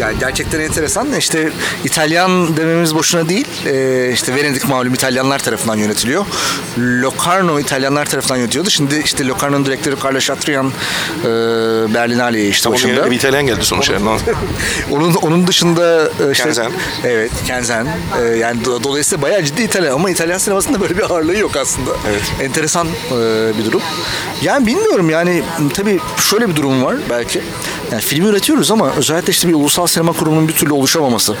Yani 0.00 0.18
gerçekten 0.20 0.60
enteresan. 0.60 1.12
İşte 1.12 1.50
İtalyan 1.84 2.56
dememiz 2.56 2.94
boşuna 2.94 3.28
değil. 3.28 3.46
Ee, 3.66 4.10
işte 4.12 4.34
Venedik 4.34 4.68
malum 4.68 4.94
İtalyanlar 4.94 5.38
tarafından 5.38 5.76
yönetiliyor. 5.76 6.26
Locarno 6.78 7.60
İtalyanlar 7.60 8.06
tarafından 8.06 8.36
yönetiyordu. 8.36 8.70
Şimdi 8.70 9.02
işte 9.04 9.26
Locarno'nun 9.26 9.66
direktörü 9.66 9.96
Carlo 10.04 10.20
Chatrian 10.20 10.66
e, 10.66 11.24
Berlinale'ye 11.94 12.48
işte 12.48 12.68
Onun 12.68 12.74
başında. 12.74 12.92
yerine 12.92 13.10
bir 13.10 13.16
İtalyan 13.16 13.46
geldi 13.46 13.64
sonuçta. 13.64 13.92
Yani. 13.92 14.04
Onun 14.90 15.14
onun 15.14 15.46
dışında 15.46 16.02
e, 16.04 16.32
işte 16.32 16.44
Kenzen. 16.44 16.72
Evet, 17.04 17.30
Kenzen. 17.46 17.86
E, 18.22 18.24
yani 18.24 18.62
do- 18.62 18.84
dolayısıyla 18.84 19.22
bayağı 19.22 19.42
ciddi 19.44 19.62
İtalyan 19.62 19.94
ama 19.94 20.10
İtalyan 20.10 20.38
sinemasında 20.38 20.80
böyle 20.80 20.96
bir 20.98 21.10
ağırlığı 21.10 21.36
yok 21.36 21.56
aslında. 21.56 21.90
Evet. 22.10 22.22
Enteresan 22.42 22.86
e, 22.86 23.18
bir 23.58 23.64
durum. 23.64 23.82
Yani 24.42 24.66
bilmiyorum 24.66 25.10
yani 25.10 25.42
tabii 25.74 26.00
şöyle 26.30 26.48
bir 26.48 26.56
durum 26.56 26.82
var 26.84 26.96
belki. 27.10 27.42
Yani 27.92 28.02
film 28.02 28.26
üretiyoruz 28.26 28.70
ama 28.70 28.90
özellikle 28.96 29.30
işte 29.30 29.48
bir 29.48 29.54
ulusal 29.54 29.86
sinema 29.86 30.12
kurumunun 30.12 30.48
bir 30.48 30.52
türlü 30.52 30.72
oluşamaması. 30.72 31.36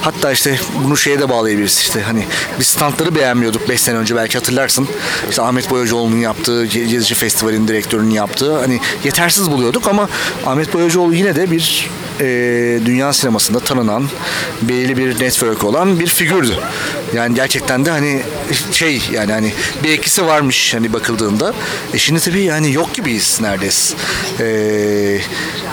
Hatta 0.00 0.32
işte 0.32 0.58
bunu 0.84 0.96
şeye 0.96 1.20
de 1.20 1.28
bağlayabiliriz 1.28 1.78
işte 1.78 2.02
hani 2.02 2.24
biz 2.60 2.66
standları 2.66 3.14
beğenmiyorduk 3.14 3.68
5 3.68 3.80
sene 3.80 3.96
önce 3.98 4.16
belki 4.16 4.38
hatırlarsın. 4.38 4.88
İşte 5.30 5.42
Ahmet 5.42 5.70
Boyacıoğlu'nun 5.70 6.16
yaptığı, 6.16 6.66
Ge- 6.66 6.84
Gezici 6.84 7.14
Festivali'nin 7.14 7.68
direktörünün 7.68 8.10
yaptığı 8.10 8.58
hani 8.58 8.80
yetersiz 9.04 9.50
buluyorduk 9.50 9.88
ama 9.88 10.08
Ahmet 10.46 10.74
Boyacıoğlu 10.74 11.14
yine 11.14 11.36
de 11.36 11.50
bir 11.50 11.90
e, 12.20 12.24
dünya 12.84 13.12
sinemasında 13.12 13.60
tanınan 13.60 14.08
belirli 14.62 14.96
bir 14.96 15.20
network 15.20 15.64
olan 15.64 16.00
bir 16.00 16.06
figürdü. 16.06 16.56
Yani 17.14 17.34
gerçekten 17.34 17.84
de 17.84 17.90
hani 17.90 18.22
şey 18.72 19.02
yani 19.12 19.32
hani 19.32 19.52
bir 19.84 19.90
etkisi 19.90 20.26
varmış 20.26 20.74
hani 20.74 20.92
bakıldığında. 20.92 21.54
E 21.94 21.98
şimdi 21.98 22.20
tabii 22.20 22.42
yani 22.42 22.72
yok 22.72 22.94
gibiyiz 22.94 23.38
neredeyse. 23.40 23.96
E, 24.40 24.46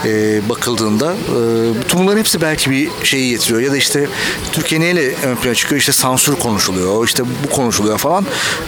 e, 0.05 0.41
bakıldığında. 0.49 1.13
E, 1.13 1.39
bütün 1.81 1.99
bunların 1.99 2.19
hepsi 2.19 2.41
belki 2.41 2.71
bir 2.71 2.89
şeyi 3.03 3.29
getiriyor. 3.29 3.61
Ya 3.61 3.71
da 3.71 3.77
işte 3.77 4.07
Türkiye 4.51 4.81
neyle 4.81 5.15
ön 5.23 5.35
plana 5.35 5.55
çıkıyor? 5.55 5.79
İşte 5.79 5.91
sansür 5.91 6.35
konuşuluyor. 6.35 7.07
işte 7.07 7.23
bu 7.43 7.55
konuşuluyor 7.55 7.97
falan. 7.97 8.25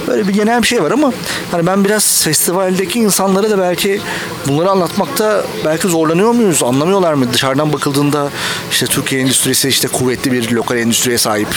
Böyle 0.08 0.28
bir 0.28 0.34
genel 0.34 0.62
bir 0.62 0.68
şey 0.68 0.84
var 0.84 0.92
ama 0.92 1.14
hani 1.52 1.68
ben 1.68 1.86
biraz 1.86 2.24
festivaldeki 2.24 3.00
insanlara 3.00 3.50
da 3.50 3.60
belki 3.60 4.02
bunları 4.48 4.70
anlatmakta 4.70 5.46
belki 5.66 5.88
zorlanıyor 5.88 6.32
muyuz? 6.32 6.64
Anlamıyorlar 6.64 7.14
mı? 7.14 7.34
Dışarıdan 7.34 7.74
bakıldığında 7.74 8.30
işte 8.72 8.86
Türkiye 8.86 9.22
endüstrisi 9.22 9.68
işte 9.68 9.88
kuvvetli 10.06 10.32
bir 10.32 10.52
lokal 10.52 10.78
endüstriye 10.78 11.18
sahip. 11.18 11.48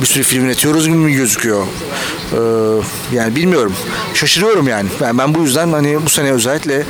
Bir 0.00 0.06
sürü 0.06 0.22
film 0.22 0.44
üretiyoruz 0.44 0.86
gibi 0.86 0.96
mi 0.96 1.12
gözüküyor? 1.12 1.66
Ee, 2.32 2.36
yani 3.12 3.36
bilmiyorum. 3.36 3.74
Şaşırıyorum 4.14 4.68
yani. 4.68 4.88
yani. 5.00 5.18
Ben 5.18 5.34
bu 5.34 5.42
yüzden 5.42 5.72
hani 5.72 6.06
bu 6.06 6.10
sene 6.10 6.32
özellikle 6.32 6.82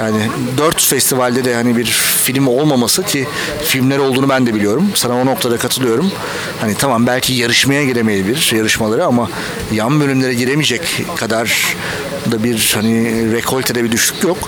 yani 0.00 0.16
dört 0.58 0.82
festivalde 0.82 1.44
de 1.44 1.54
hani 1.54 1.76
bir 1.76 1.84
film 2.24 2.46
olmaması 2.46 3.02
ki 3.02 3.26
filmler 3.64 3.98
olduğunu 3.98 4.28
ben 4.28 4.46
de 4.46 4.54
biliyorum. 4.54 4.90
Sana 4.94 5.14
o 5.14 5.26
noktada 5.26 5.56
katılıyorum. 5.56 6.12
Hani 6.60 6.74
tamam 6.74 7.06
belki 7.06 7.32
yarışmaya 7.32 7.84
giremeyebilir 7.84 8.52
yarışmaları 8.56 9.04
ama 9.04 9.30
yan 9.72 10.00
bölümlere 10.00 10.34
giremeyecek 10.34 11.04
kadar 11.16 11.76
da 12.30 12.44
bir 12.44 12.72
hani 12.74 13.32
rekoltede 13.32 13.84
bir 13.84 13.92
düşük 13.92 14.22
yok. 14.22 14.38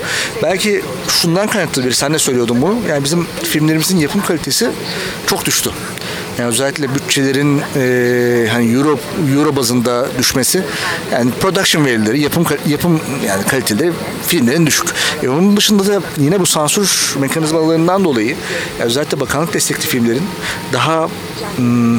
Belki 0.42 0.82
şundan 1.08 1.46
kaynaklı 1.46 1.84
bir 1.84 1.92
sen 1.92 2.14
de 2.14 2.18
söylüyordun 2.18 2.62
bunu. 2.62 2.78
Yani 2.88 3.04
bizim 3.04 3.26
filmlerimizin 3.42 3.98
yapım 3.98 4.22
kalitesi 4.22 4.70
çok 5.26 5.44
düştü. 5.44 5.70
Yani 6.38 6.48
özellikle 6.48 6.94
bütçelerin 6.94 7.62
e, 7.76 8.48
hani 8.52 8.72
euro 8.72 8.98
euro 9.36 9.56
bazında 9.56 10.06
düşmesi 10.18 10.62
yani 11.12 11.30
production 11.30 11.84
verileri, 11.84 12.20
yapım 12.20 12.46
yapım 12.66 13.00
yani 13.26 13.44
kaliteleri 13.44 13.92
filmlerin 14.26 14.66
düşük. 14.66 14.88
E 15.22 15.28
onun 15.28 15.56
dışında 15.56 15.86
da 15.86 16.02
yine 16.18 16.40
bu 16.40 16.46
sansür 16.46 17.14
mekanizmalarından 17.20 18.04
dolayı 18.04 18.36
özellikle 18.80 19.20
bakanlık 19.20 19.54
destekli 19.54 19.86
filmlerin 19.86 20.24
daha 20.72 21.08
hmm, 21.56 21.98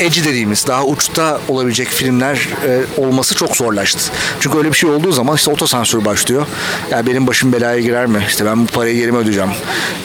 edgy 0.00 0.20
dediğimiz 0.20 0.66
daha 0.66 0.84
uçta 0.84 1.40
olabilecek 1.48 1.88
filmler 1.88 2.48
e, 2.66 3.00
olması 3.00 3.34
çok 3.34 3.56
zorlaştı. 3.56 4.12
Çünkü 4.40 4.58
öyle 4.58 4.68
bir 4.72 4.76
şey 4.76 4.90
olduğu 4.90 5.12
zaman 5.12 5.36
işte 5.36 5.50
otosansür 5.50 6.04
başlıyor. 6.04 6.46
Ya 6.90 7.06
benim 7.06 7.26
başım 7.26 7.52
belaya 7.52 7.80
girer 7.80 8.06
mi? 8.06 8.24
İşte 8.28 8.46
ben 8.46 8.62
bu 8.62 8.66
parayı 8.66 8.96
yerime 8.96 9.18
ödeyeceğim. 9.18 9.50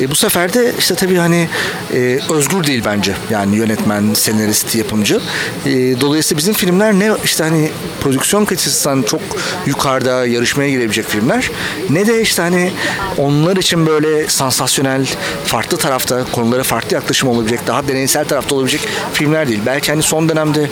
E, 0.01 0.11
bu 0.11 0.15
sefer 0.15 0.53
de 0.53 0.73
işte 0.79 0.95
tabii 0.95 1.15
hani 1.17 1.49
e, 1.93 2.19
özgür 2.29 2.63
değil 2.63 2.81
bence. 2.85 3.13
Yani 3.29 3.55
yönetmen, 3.55 4.13
senarist, 4.13 4.75
yapımcı. 4.75 5.21
E, 5.65 6.01
dolayısıyla 6.01 6.37
bizim 6.37 6.53
filmler 6.53 6.93
ne 6.93 7.11
işte 7.23 7.43
hani 7.43 7.69
prodüksiyon 8.01 8.45
kalitesinden 8.45 9.01
çok 9.01 9.21
yukarıda 9.65 10.25
yarışmaya 10.25 10.69
girebilecek 10.69 11.05
filmler 11.05 11.51
ne 11.89 12.07
de 12.07 12.21
işte 12.21 12.41
hani 12.41 12.71
onlar 13.17 13.57
için 13.57 13.87
böyle 13.87 14.27
sansasyonel 14.27 15.07
farklı 15.45 15.77
tarafta 15.77 16.23
konulara 16.31 16.63
farklı 16.63 16.95
yaklaşım 16.95 17.29
olabilecek 17.29 17.67
daha 17.67 17.87
deneysel 17.87 18.25
tarafta 18.25 18.55
olabilecek 18.55 18.81
filmler 19.13 19.47
değil. 19.47 19.59
Belki 19.79 19.91
hani 19.91 20.03
son 20.03 20.29
dönemde 20.29 20.69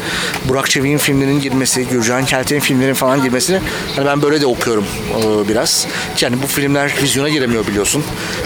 Burak 0.50 0.70
Çevik'in 0.70 0.98
filmlerinin 0.98 1.42
girmesi, 1.42 1.86
Gürcan 1.88 2.26
Kelte'nin 2.26 2.60
filmlerinin 2.60 2.94
falan 2.94 3.24
girmesini 3.24 3.60
hani 3.96 4.06
ben 4.06 4.22
böyle 4.22 4.42
de 4.42 4.46
okuyorum 4.46 4.86
e, 5.20 5.48
biraz. 5.50 5.88
Yani 6.22 6.36
bu 6.44 6.48
filmler 6.48 6.94
vizyona 7.04 7.30
giremiyor 7.30 7.68
biliyorsun. 7.68 8.04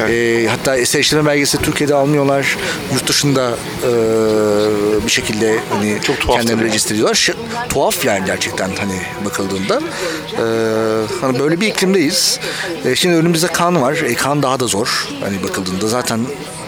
E, 0.10 0.48
hatta 0.50 0.78
eserleştirme 0.78 1.26
belgesi 1.26 1.58
Türkiye'de 1.58 1.96
almıyorlar. 1.96 2.58
Yurt 2.94 3.08
dışında 3.08 3.50
e, 3.84 3.92
bir 5.06 5.12
şekilde 5.12 5.60
hani 5.70 5.98
Çok 6.04 6.20
tuhaf 6.20 6.36
kendilerini 6.38 6.64
registre 6.64 6.96
ediyorlar. 6.96 7.16
Ş- 7.16 7.34
tuhaf 7.70 8.06
yani 8.06 8.26
gerçekten 8.26 8.70
hani 8.80 9.00
bakıldığında. 9.26 9.82
E, 10.38 10.46
hani 11.22 11.40
böyle 11.40 11.62
bir 11.62 11.68
iklimdeyiz. 11.68 12.40
E, 12.86 12.96
şimdi 12.96 13.16
önümüzde 13.16 13.48
kan 13.48 13.82
var. 13.82 13.94
E, 13.94 14.14
kan 14.16 14.44
daha 14.44 14.60
da 14.60 14.68
zor. 14.68 15.08
Hani 15.24 15.44
bakıldığında 15.44 15.88
zaten 15.88 16.20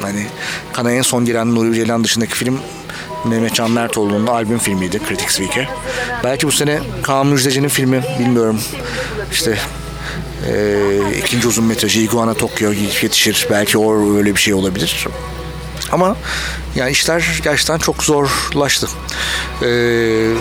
hani 0.01 0.25
kana 0.73 0.91
en 0.91 1.01
son 1.01 1.25
giren 1.25 1.55
Nuri 1.55 1.75
Ceylan 1.75 2.03
dışındaki 2.03 2.33
film 2.33 2.59
Mehmet 3.25 3.53
Can 3.53 3.71
Mertoğlu'nun 3.71 4.27
albüm 4.27 4.59
filmiydi 4.59 4.99
Critics 5.09 5.37
Week'e. 5.37 5.67
Belki 6.23 6.47
bu 6.47 6.51
sene 6.51 6.79
Kaan 7.03 7.27
Müjdeci'nin 7.27 7.67
filmi 7.67 8.03
bilmiyorum. 8.19 8.59
İşte 9.31 9.57
e, 10.51 10.75
ikinci 11.19 11.47
uzun 11.47 11.65
metrajı 11.65 11.99
Iguana 11.99 12.33
Tokyo 12.33 12.71
yetişir. 12.71 13.47
Belki 13.51 13.77
o 13.77 14.15
öyle 14.17 14.35
bir 14.35 14.39
şey 14.39 14.53
olabilir. 14.53 15.07
Ama 15.91 16.15
yani 16.75 16.91
işler 16.91 17.39
gerçekten 17.43 17.77
çok 17.77 18.03
zorlaştı. 18.03 18.87
Ee, 19.63 20.33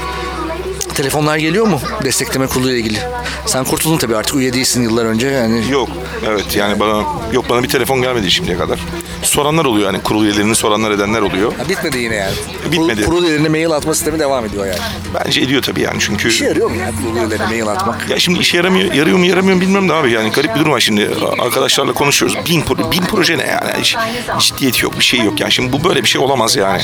telefonlar 0.95 1.37
geliyor 1.37 1.67
mu 1.67 1.81
destekleme 2.05 2.47
kurulu 2.47 2.71
ile 2.71 2.79
ilgili? 2.79 2.99
Sen 3.47 3.65
kurtuldun 3.65 3.99
tabii 3.99 4.17
artık 4.17 4.37
üye 4.37 4.53
değilsin 4.53 4.83
yıllar 4.83 5.05
önce. 5.05 5.29
Yani 5.29 5.71
Yok. 5.71 5.89
Evet 6.27 6.57
yani 6.57 6.81
bana 6.81 7.05
yok 7.33 7.45
bana 7.51 7.63
bir 7.63 7.69
telefon 7.69 8.03
gelmedi 8.03 8.31
şimdiye 8.31 8.59
kadar. 8.59 8.81
Soranlar 9.23 9.65
oluyor 9.65 9.87
yani 9.93 10.03
kurul 10.03 10.25
üyelerini 10.25 10.55
soranlar 10.55 10.91
edenler 10.91 11.21
oluyor. 11.21 11.53
Ya 11.59 11.69
bitmedi 11.69 11.99
yine 11.99 12.15
yani. 12.15 12.33
Bitmedi. 12.73 13.01
Kurul, 13.05 13.17
kurul 13.17 13.25
üyelerine 13.25 13.49
mail 13.49 13.71
atma 13.71 13.95
sistemi 13.95 14.19
devam 14.19 14.45
ediyor 14.45 14.67
yani. 14.67 14.79
Bence 15.15 15.41
ediyor 15.41 15.63
tabii 15.63 15.81
yani 15.81 15.97
çünkü 16.01 16.29
İşe 16.29 16.45
yarıyor 16.45 16.71
mu 16.71 16.77
ya 16.77 16.91
kurul 17.03 17.17
üyelerine 17.17 17.47
mail 17.47 17.67
atmak? 17.69 18.11
Ya 18.11 18.19
şimdi 18.19 18.39
işe 18.39 18.57
yaramıyor, 18.57 18.93
yarıyor 18.93 19.19
mu 19.19 19.27
yaramıyor 19.27 19.57
mu 19.57 19.61
bilmiyorum 19.61 19.89
da 19.89 19.95
abi 19.95 20.11
yani 20.13 20.31
garip 20.31 20.55
bir 20.55 20.61
durum 20.61 20.73
var 20.73 20.81
şimdi. 20.81 21.11
Arkadaşlarla 21.39 21.93
konuşuyoruz. 21.93 22.39
Bin, 22.49 22.61
pro- 22.63 22.93
bin 22.93 23.03
proje 23.03 23.39
ne 23.39 23.47
yani? 23.47 23.71
Hiç 23.81 23.97
ciddiyeti 24.39 24.85
yok, 24.85 24.99
bir 24.99 25.05
şey 25.05 25.21
yok 25.21 25.41
yani. 25.41 25.53
Şimdi 25.53 25.73
bu 25.73 25.85
böyle 25.85 26.03
bir 26.03 26.09
şey 26.09 26.21
olamaz 26.21 26.57
yani. 26.57 26.83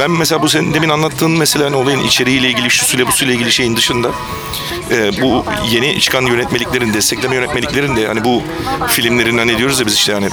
Ben 0.00 0.10
mesela 0.10 0.42
bu 0.42 0.48
senin 0.48 0.74
demin 0.74 0.88
anlattığın 0.88 1.30
mesela 1.30 1.64
hani 1.66 1.76
olayın 1.76 2.02
içeriğiyle 2.02 2.48
ilgili, 2.48 2.70
şu 2.70 2.84
suyla 2.86 3.06
bu 3.06 3.12
suyla 3.12 3.34
ilgili 3.34 3.52
şeyin 3.52 3.76
dışında 3.76 4.08
e, 4.90 5.22
bu 5.22 5.44
yeni 5.70 6.00
çıkan 6.00 6.22
yönetmeliklerin, 6.22 6.94
destekleme 6.94 7.34
yönetmeliklerin 7.34 7.96
de 7.96 8.06
hani 8.06 8.24
bu 8.24 8.42
filmlerin 8.88 9.38
hani 9.38 9.58
diyoruz 9.58 9.80
ya 9.80 9.86
biz 9.86 9.94
işte 9.94 10.12
yani 10.12 10.26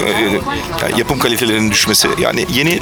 e, 0.00 0.98
yapım 0.98 1.18
kalitelerinin 1.18 1.70
düşmesi 1.70 2.08
yani 2.18 2.46
yeni 2.52 2.80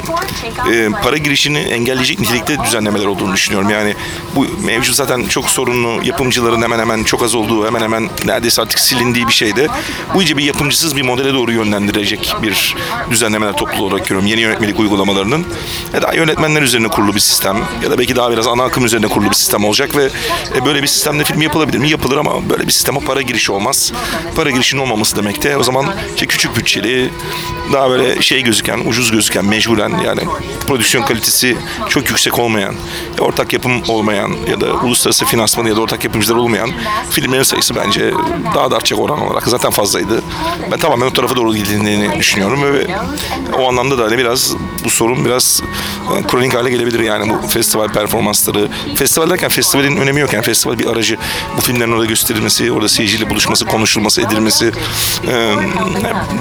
e, 0.71 0.89
para 1.03 1.17
girişini 1.17 1.57
engelleyecek 1.59 2.19
nitelikte 2.19 2.63
düzenlemeler 2.63 3.05
olduğunu 3.05 3.33
düşünüyorum. 3.33 3.69
Yani 3.69 3.95
bu 4.35 4.47
mevcut 4.65 4.95
zaten 4.95 5.23
çok 5.23 5.49
sorunlu 5.49 6.03
yapımcıların 6.03 6.61
hemen 6.61 6.79
hemen 6.79 7.03
çok 7.03 7.23
az 7.23 7.35
olduğu 7.35 7.67
hemen 7.67 7.81
hemen 7.81 8.09
neredeyse 8.25 8.61
artık 8.61 8.79
silindiği 8.79 9.27
bir 9.27 9.33
şeyde 9.33 9.67
bu 10.13 10.21
iyice 10.21 10.37
bir 10.37 10.43
yapımcısız 10.43 10.95
bir 10.95 11.01
modele 11.01 11.33
doğru 11.33 11.51
yönlendirecek 11.51 12.33
bir 12.43 12.75
düzenlemeler 13.11 13.53
topluluğu 13.53 13.85
olarak 13.85 14.03
görüyorum. 14.03 14.27
Yeni 14.27 14.41
yönetmelik 14.41 14.79
uygulamalarının 14.79 15.45
ya 15.93 16.01
da 16.01 16.13
yönetmenler 16.13 16.61
üzerine 16.61 16.87
kurulu 16.87 17.15
bir 17.15 17.19
sistem 17.19 17.57
ya 17.83 17.91
da 17.91 17.97
belki 17.97 18.15
daha 18.15 18.31
biraz 18.31 18.47
ana 18.47 18.63
akım 18.63 18.85
üzerine 18.85 19.07
kurulu 19.07 19.29
bir 19.29 19.35
sistem 19.35 19.65
olacak 19.65 19.95
ve 19.95 20.09
e, 20.55 20.65
böyle 20.65 20.81
bir 20.81 20.87
sistemde 21.19 21.33
film 21.33 21.41
yapılabilir 21.41 21.77
mi? 21.77 21.89
Yapılır 21.89 22.17
ama 22.17 22.49
böyle 22.49 22.67
bir 22.67 22.71
sisteme 22.71 22.99
para 22.99 23.21
girişi 23.21 23.51
olmaz. 23.51 23.93
Para 24.35 24.51
girişinin 24.51 24.81
olmaması 24.81 25.15
demek 25.15 25.43
de 25.43 25.57
o 25.57 25.63
zaman 25.63 25.85
işte 26.15 26.25
küçük 26.25 26.55
bütçeli 26.55 27.09
daha 27.73 27.89
böyle 27.89 28.21
şey 28.21 28.43
gözüken, 28.43 28.79
ucuz 28.85 29.11
gözüken, 29.11 29.45
mecburen 29.45 29.93
yani 30.05 30.21
prodüksiyon 30.67 31.05
kalitesi 31.05 31.57
çok 31.89 32.09
yüksek 32.09 32.39
olmayan, 32.39 32.75
ya 33.17 33.23
ortak 33.25 33.53
yapım 33.53 33.81
olmayan 33.87 34.35
ya 34.49 34.61
da 34.61 34.73
uluslararası 34.73 35.25
finansmanı 35.25 35.69
ya 35.69 35.75
da 35.75 35.81
ortak 35.81 36.03
yapımcılar 36.03 36.35
olmayan 36.35 36.69
filmlerin 37.11 37.43
sayısı 37.43 37.75
bence 37.75 38.13
daha 38.55 38.71
da 38.71 38.75
artacak 38.75 38.99
oran 38.99 39.21
olarak 39.21 39.47
zaten 39.47 39.71
fazlaydı. 39.71 40.21
Ben 40.71 40.79
tamamen 40.79 41.05
o 41.05 41.13
tarafa 41.13 41.35
doğru 41.35 41.55
gidildiğini 41.55 42.19
düşünüyorum 42.19 42.63
ve 42.63 42.87
o 43.59 43.67
anlamda 43.67 43.97
da 43.97 44.03
hani 44.03 44.17
biraz 44.17 44.55
bu 44.85 44.89
sorun 44.89 45.25
biraz 45.25 45.61
kronik 46.27 46.55
hale 46.55 46.69
gelebilir 46.69 46.99
yani 46.99 47.33
bu 47.43 47.47
festival 47.47 47.87
performansları. 47.87 48.67
Festival 48.95 49.29
derken 49.29 49.49
festivalin 49.49 49.97
önemi 49.97 50.19
yok 50.19 50.33
yani 50.33 50.43
festival 50.43 50.79
bir 50.79 50.85
aracı. 50.85 51.08
Bu 51.57 51.61
filmlerin 51.61 51.91
orada 51.91 52.05
gösterilmesi, 52.05 52.71
orada 52.71 52.89
seyirciyle 52.89 53.29
buluşması, 53.29 53.65
konuşulması, 53.65 54.21
edilmesi 54.21 54.71
e, 55.27 55.53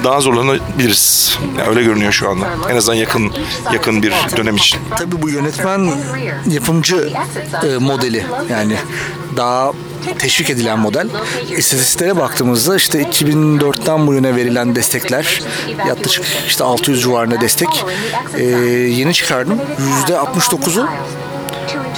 daha 0.05 0.21
zorlanabiliriz. 0.21 1.39
Yani 1.59 1.69
öyle 1.69 1.83
görünüyor 1.83 2.13
şu 2.13 2.31
anda. 2.31 2.47
En 2.71 2.77
azından 2.77 2.97
yakın 2.97 3.33
yakın 3.73 4.03
bir 4.03 4.13
dönem 4.37 4.57
için. 4.57 4.81
Tabii 4.99 5.23
bu 5.23 5.29
yönetmen 5.29 5.91
yapımcı 6.47 7.11
e, 7.63 7.79
modeli 7.79 8.27
yani 8.51 8.77
daha 9.37 9.73
teşvik 10.19 10.51
edilen 10.51 10.79
model. 10.79 11.09
İstatistiklere 11.57 12.17
baktığımızda 12.17 12.77
işte 12.77 13.03
2004'ten 13.03 14.07
bu 14.07 14.15
yana 14.15 14.37
verilen 14.37 14.75
destekler 14.75 15.43
yaklaşık 15.89 16.25
işte 16.49 16.65
600 16.65 17.03
civarında 17.03 17.41
destek. 17.41 17.85
E, 18.35 18.45
yeni 18.45 19.15
çıkardım. 19.15 19.61
%69'u 20.09 20.89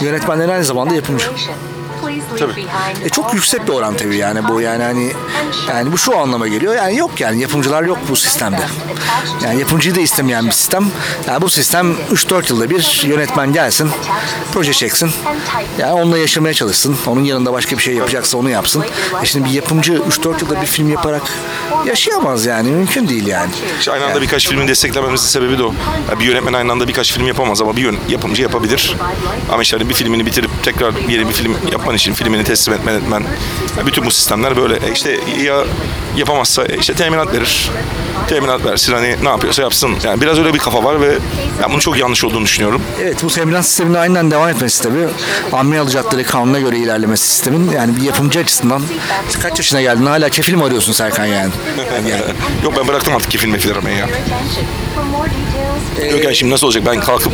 yönetmenlerin 0.01 0.49
aynı 0.49 0.65
zamanda 0.65 0.95
yapımcı. 0.95 1.27
Tabii. 2.39 2.67
E 3.05 3.09
çok 3.09 3.35
yüksek 3.35 3.69
bir 3.69 3.73
oran 3.73 3.97
tabii 3.97 4.17
yani 4.17 4.49
bu 4.49 4.61
yani 4.61 4.83
hani 4.83 5.13
yani 5.69 5.93
bu 5.93 5.99
şu 5.99 6.19
anlama 6.19 6.49
geliyor 6.49 6.75
yani 6.75 6.97
yok 6.97 7.21
yani 7.21 7.41
yapımcılar 7.41 7.83
yok 7.83 7.99
bu 8.09 8.17
sistemde. 8.17 8.63
Yani 9.45 9.61
yapımcıyı 9.61 9.95
da 9.95 10.01
istemeyen 10.01 10.47
bir 10.47 10.53
sistem. 10.53 10.87
Yani 11.27 11.43
bu 11.43 11.51
sistem 11.51 11.97
3-4 12.13 12.53
yılda 12.53 12.71
bir 12.71 13.03
yönetmen 13.07 13.53
gelsin, 13.53 13.91
proje 14.53 14.73
çeksin. 14.73 15.11
Yani 15.79 15.93
onunla 15.93 16.19
yaşamaya 16.19 16.55
çalışsın. 16.55 16.97
Onun 17.07 17.25
yanında 17.25 17.53
başka 17.53 17.77
bir 17.77 17.83
şey 17.83 17.95
yapacaksa 17.95 18.39
onu 18.39 18.51
yapsın. 18.51 18.85
E 19.23 19.27
şimdi 19.27 19.49
bir 19.49 19.55
yapımcı 19.55 19.93
3-4 19.93 20.41
yılda 20.41 20.61
bir 20.63 20.67
film 20.67 20.91
yaparak 20.91 21.23
yaşayamaz 21.87 22.47
yani. 22.47 22.71
Mümkün 22.71 23.09
değil 23.09 23.27
yani. 23.27 23.51
İşte 23.79 23.93
aynı 23.93 24.05
anda 24.05 24.23
birkaç 24.23 24.49
filmi 24.49 24.69
desteklememizin 24.69 25.27
sebebi 25.27 25.59
de 25.59 25.63
o. 25.63 25.75
Yani 26.11 26.21
bir 26.21 26.25
yönetmen 26.25 26.53
aynı 26.53 26.73
anda 26.73 26.89
birkaç 26.89 27.13
film 27.13 27.27
yapamaz 27.27 27.63
ama 27.63 27.77
bir 27.77 27.83
yön, 27.83 27.97
yapımcı 28.09 28.43
yapabilir. 28.43 28.97
Ama 29.53 29.63
işte 29.63 29.77
hani 29.77 29.89
bir 29.89 29.95
filmini 29.95 30.27
bitirip 30.27 30.51
tekrar 30.63 30.95
yeni 31.09 31.29
bir 31.29 31.35
film 31.35 31.57
yapman 31.91 31.97
için 31.97 32.13
filmini 32.13 32.45
teslim 32.45 32.75
etmen 32.75 32.95
etmen. 32.95 33.23
Bütün 33.87 34.05
bu 34.05 34.11
sistemler 34.11 34.57
böyle. 34.57 34.77
E 34.77 34.93
işte 34.93 35.21
ya 35.43 35.65
yapamazsa 36.17 36.65
işte 36.65 36.95
teminat 36.95 37.33
verir. 37.33 37.71
Teminat 38.29 38.65
versin 38.65 38.93
hani 38.93 39.17
ne 39.23 39.29
yapıyorsa 39.29 39.63
yapsın. 39.63 39.91
Yani 40.05 40.21
biraz 40.21 40.39
öyle 40.39 40.55
bir 40.55 40.59
kafa 40.59 40.85
var 40.85 41.01
ve 41.01 41.19
ben 41.63 41.71
bunun 41.71 41.79
çok 41.79 41.99
yanlış 41.99 42.25
olduğunu 42.25 42.45
düşünüyorum. 42.45 42.83
Evet 43.03 43.25
bu 43.25 43.29
teminat 43.29 43.67
sisteminin 43.67 43.95
aynen 43.95 44.31
devam 44.31 44.49
etmesi 44.49 44.83
tabii. 44.83 45.09
Amir 45.53 45.79
alacakları 45.79 46.25
kanuna 46.25 46.61
göre 46.61 46.79
ilerlemesi 46.79 47.27
sistemin 47.29 47.71
yani 47.71 47.97
bir 47.97 48.03
yapımcı 48.03 48.41
açısından 48.41 48.83
kaç 49.43 49.59
yaşına 49.59 49.83
geldin 49.83 50.07
hala 50.07 50.29
kefil 50.29 50.55
mi 50.55 50.65
arıyorsun 50.65 50.93
Serkan 50.93 51.27
yani? 51.27 51.51
Yani, 51.93 52.11
yani. 52.11 52.23
Yok 52.65 52.75
ben 52.79 52.89
bıraktım 52.89 53.15
artık 53.15 53.31
kefil 53.31 53.49
mefil 53.49 53.71
aramayı 53.73 53.97
ya. 53.97 54.09
Yok 56.11 56.25
yani 56.25 56.37
şimdi 56.37 56.53
nasıl 56.53 56.67
olacak 56.67 56.83
ben 56.87 57.01
kalkıp 57.01 57.33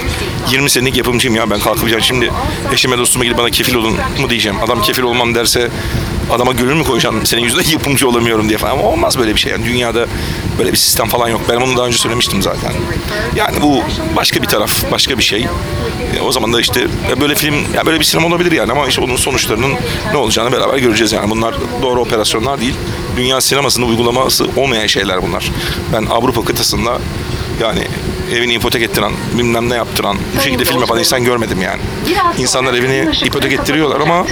20 0.50 0.70
senelik 0.70 0.96
yapımcıyım 0.96 1.36
ya 1.36 1.50
ben 1.50 1.60
kalkıp 1.60 1.90
yani 1.90 2.02
şimdi 2.02 2.30
eşime 2.72 2.98
dostuma 2.98 3.24
gidip 3.24 3.38
bana 3.38 3.50
kefil 3.50 3.74
olun 3.74 3.96
mu 4.20 4.30
diyeceğim. 4.30 4.58
Adam 4.64 4.82
kefil 4.82 5.02
olmam 5.02 5.34
derse 5.34 5.70
adama 6.30 6.52
gönül 6.52 6.74
mü 6.74 6.84
koyacaksın 6.84 7.24
senin 7.24 7.42
yüzünden 7.42 7.70
yapımcı 7.72 8.08
olamıyorum 8.08 8.48
diye 8.48 8.58
falan. 8.58 8.65
Ama 8.70 8.82
olmaz 8.82 9.18
böyle 9.18 9.34
bir 9.34 9.40
şey 9.40 9.52
yani 9.52 9.64
dünyada 9.64 10.06
böyle 10.58 10.72
bir 10.72 10.76
sistem 10.76 11.08
falan 11.08 11.28
yok. 11.28 11.40
Ben 11.48 11.60
bunu 11.60 11.76
daha 11.76 11.86
önce 11.86 11.98
söylemiştim 11.98 12.42
zaten. 12.42 12.72
Yani 13.36 13.62
bu 13.62 13.82
başka 14.16 14.42
bir 14.42 14.46
taraf, 14.46 14.90
başka 14.92 15.18
bir 15.18 15.22
şey. 15.22 15.46
E, 16.16 16.20
o 16.20 16.32
zaman 16.32 16.52
da 16.52 16.60
işte 16.60 16.86
böyle 17.20 17.34
film, 17.34 17.54
ya 17.74 17.86
böyle 17.86 18.00
bir 18.00 18.04
sinema 18.04 18.28
olabilir 18.28 18.52
yani 18.52 18.72
ama 18.72 18.86
işte 18.86 19.00
onun 19.00 19.16
sonuçlarının 19.16 19.74
ne 20.12 20.16
olacağını 20.16 20.52
beraber 20.52 20.78
göreceğiz 20.78 21.12
yani. 21.12 21.30
Bunlar 21.30 21.54
doğru 21.82 22.00
operasyonlar 22.00 22.60
değil. 22.60 22.74
Dünya 23.16 23.40
sinemasında 23.40 23.86
uygulaması 23.86 24.46
olmayan 24.56 24.86
şeyler 24.86 25.22
bunlar. 25.22 25.50
Ben 25.92 26.06
Avrupa 26.06 26.44
kıtasında 26.44 26.98
yani 27.60 27.80
evini 28.32 28.54
ipotek 28.54 28.82
ettiren, 28.82 29.12
bilmem 29.38 29.70
ne 29.70 29.74
yaptıran, 29.74 30.18
bu 30.38 30.40
şekilde 30.42 30.64
film 30.64 30.80
yapan 30.80 30.98
insan 30.98 31.24
görmedim 31.24 31.62
yani. 31.62 31.80
İnsanlar 32.38 32.74
evini 32.74 33.08
ipotek 33.24 33.52
ettiriyorlar 33.52 34.00
ama 34.00 34.26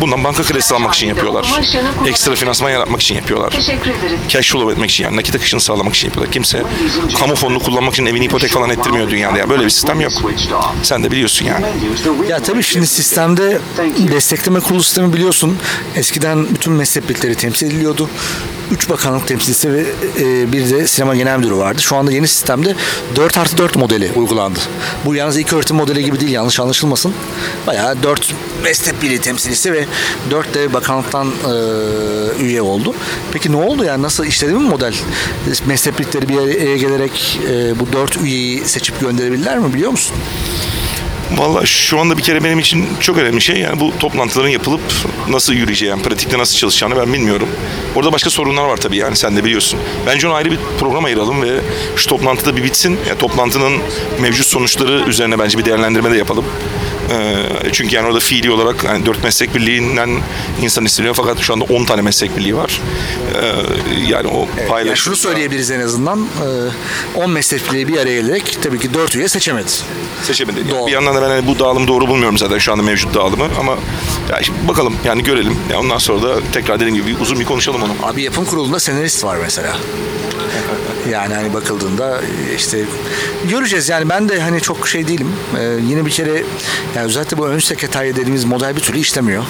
bundan 0.00 0.24
banka 0.24 0.42
kredisi 0.42 0.74
almak 0.74 0.94
için 0.94 1.06
yapıyorlar. 1.08 1.60
Ekstra 2.06 2.34
finansman 2.34 2.70
yaratmak 2.70 3.00
için 3.02 3.14
yapıyorlar. 3.14 3.52
Cash 4.28 4.50
flow 4.52 4.72
etmek 4.72 4.90
için 4.90 5.04
yani 5.04 5.16
nakit 5.16 5.34
akışını 5.34 5.60
sağlamak 5.60 5.94
için 5.94 6.08
yapıyorlar. 6.08 6.32
Kimse 6.32 6.62
kamu 7.18 7.34
fonunu 7.34 7.60
kullanmak 7.60 7.92
için 7.94 8.06
evini 8.06 8.24
ipotek 8.24 8.50
falan 8.50 8.70
ettirmiyor 8.70 9.10
dünyada. 9.10 9.38
Yani 9.38 9.50
böyle 9.50 9.64
bir 9.64 9.70
sistem 9.70 10.00
yok. 10.00 10.12
Sen 10.82 11.04
de 11.04 11.10
biliyorsun 11.10 11.46
yani. 11.46 11.66
Ya 12.28 12.42
tabii 12.42 12.62
şimdi 12.62 12.86
sistemde 12.86 13.58
destekleme 14.12 14.60
kurulu 14.60 14.82
sistemi 14.82 15.12
biliyorsun. 15.12 15.58
Eskiden 15.96 16.46
bütün 16.54 16.72
meslek 16.72 17.08
birlikleri 17.08 17.34
temsil 17.34 17.66
ediliyordu. 17.66 18.10
Üç 18.70 18.88
bakanlık 18.88 19.28
temsilcisi 19.28 19.72
ve 19.72 19.84
e, 20.18 20.52
bir 20.52 20.70
de 20.70 20.86
sinema 20.86 21.16
genel 21.16 21.38
müdürü 21.38 21.56
vardı. 21.56 21.82
Şu 21.82 21.96
anda 21.96 22.12
yeni 22.12 22.28
sistemde 22.28 22.74
4 23.16 23.38
artı 23.38 23.58
4 23.58 23.76
modeli 23.76 24.10
uygulandı. 24.16 24.58
Bu 25.04 25.14
yalnız 25.14 25.36
ilk 25.38 25.52
öğretim 25.52 25.76
modeli 25.76 26.04
gibi 26.04 26.20
değil 26.20 26.32
yanlış 26.32 26.60
anlaşılmasın. 26.60 27.14
Bayağı 27.66 28.02
4 28.02 28.34
meslek 28.64 29.02
birliği 29.02 29.18
temsilcisi 29.20 29.72
ve 29.72 29.86
4 30.30 30.54
de 30.54 30.72
bakanlıktan 30.72 31.26
e, 31.28 32.42
üye 32.42 32.62
oldu. 32.62 32.94
Peki 33.32 33.52
ne 33.52 33.56
oldu 33.56 33.84
yani 33.84 34.02
nasıl 34.02 34.24
işledi 34.24 34.52
mi 34.52 34.60
model? 34.60 34.94
Meslek 35.66 35.98
birlikleri 35.98 36.28
bir 36.28 36.36
araya 36.36 36.76
gelerek 36.76 37.40
e, 37.48 37.80
bu 37.80 37.92
4 37.92 38.16
üyeyi 38.16 38.64
seçip 38.64 39.00
gönderebilirler 39.00 39.58
mi 39.58 39.74
biliyor 39.74 39.90
musun? 39.90 40.16
Valla 41.36 41.66
şu 41.66 42.00
anda 42.00 42.18
bir 42.18 42.22
kere 42.22 42.44
benim 42.44 42.58
için 42.58 42.86
çok 43.00 43.18
önemli 43.18 43.40
şey 43.40 43.56
yani 43.56 43.80
bu 43.80 43.98
toplantıların 43.98 44.48
yapılıp 44.48 44.80
nasıl 45.28 45.52
yürüyeceği, 45.52 45.90
yani 45.90 46.02
pratikte 46.02 46.38
nasıl 46.38 46.56
çalışacağını 46.56 46.96
ben 46.96 47.12
bilmiyorum. 47.12 47.48
Orada 47.94 48.12
başka 48.12 48.30
sorunlar 48.30 48.64
var 48.64 48.76
tabii 48.76 48.96
yani 48.96 49.16
sen 49.16 49.36
de 49.36 49.44
biliyorsun. 49.44 49.80
Bence 50.06 50.28
ona 50.28 50.34
ayrı 50.34 50.50
bir 50.50 50.58
program 50.80 51.04
ayıralım 51.04 51.42
ve 51.42 51.60
şu 51.96 52.06
toplantıda 52.06 52.56
bir 52.56 52.64
bitsin. 52.64 52.98
Yani 53.08 53.18
toplantının 53.18 53.78
mevcut 54.20 54.46
sonuçları 54.46 55.04
üzerine 55.08 55.38
bence 55.38 55.58
bir 55.58 55.64
değerlendirme 55.64 56.10
de 56.10 56.16
yapalım. 56.16 56.44
Ee, 57.10 57.34
çünkü 57.72 57.96
yani 57.96 58.06
orada 58.06 58.20
fiili 58.20 58.50
olarak 58.50 58.84
yani 58.84 59.06
dört 59.06 59.24
meslek 59.24 59.54
birliğinden 59.54 60.10
insan 60.62 60.84
isteniyor 60.84 61.14
fakat 61.14 61.38
şu 61.38 61.52
anda 61.52 61.64
10 61.64 61.84
tane 61.84 62.02
meslek 62.02 62.36
birliği 62.36 62.56
var. 62.56 62.80
Ee, 63.34 63.52
yani 64.08 64.28
o 64.28 64.48
paylaş. 64.68 64.86
Yani 64.86 64.96
şunu 64.96 65.16
söyleyebiliriz 65.16 65.70
en 65.70 65.80
azından. 65.80 66.20
e, 67.16 67.18
10 67.18 67.30
meslek 67.30 67.72
birliği 67.72 67.88
bir 67.88 67.98
araya 67.98 68.20
gelerek 68.20 68.58
tabii 68.62 68.78
ki 68.78 68.94
4 68.94 69.16
üye 69.16 69.28
seçemedi. 69.28 69.70
seçemedi. 70.22 70.58
Yani. 70.74 70.86
Bir 70.86 70.92
yandan 70.92 71.14
da 71.16 71.22
ben 71.22 71.28
hani 71.28 71.46
bu 71.46 71.58
dağılımı 71.58 71.88
doğru 71.88 72.08
bulmuyorum 72.08 72.38
zaten 72.38 72.58
şu 72.58 72.72
anda 72.72 72.82
mevcut 72.82 73.14
dağılımı 73.14 73.46
ama 73.60 73.72
ya 74.30 74.42
şimdi 74.42 74.68
bakalım 74.68 74.96
yani 75.04 75.22
görelim. 75.22 75.56
Ya 75.70 75.80
ondan 75.80 75.98
sonra 75.98 76.22
da 76.22 76.40
tekrar 76.52 76.80
dediğim 76.80 76.94
gibi 76.94 77.16
uzun 77.20 77.40
bir 77.40 77.44
konuşalım 77.44 77.82
onu. 77.82 77.92
Abi 78.02 78.22
yapım 78.22 78.44
kurulunda 78.44 78.80
senarist 78.80 79.24
var 79.24 79.36
mesela. 79.42 79.76
Yani 81.10 81.34
hani 81.34 81.54
bakıldığında 81.54 82.20
işte 82.56 82.78
göreceğiz 83.48 83.88
yani 83.88 84.08
ben 84.08 84.28
de 84.28 84.40
hani 84.40 84.60
çok 84.60 84.88
şey 84.88 85.08
değilim. 85.08 85.32
Ee, 85.58 85.62
yine 85.88 86.06
bir 86.06 86.10
kere 86.10 86.42
yani 86.96 87.06
özellikle 87.06 87.38
bu 87.38 87.46
ön 87.46 87.58
sekreterya 87.58 88.16
dediğimiz 88.16 88.44
model 88.44 88.76
bir 88.76 88.80
türlü 88.80 88.98
işlemiyor. 88.98 89.44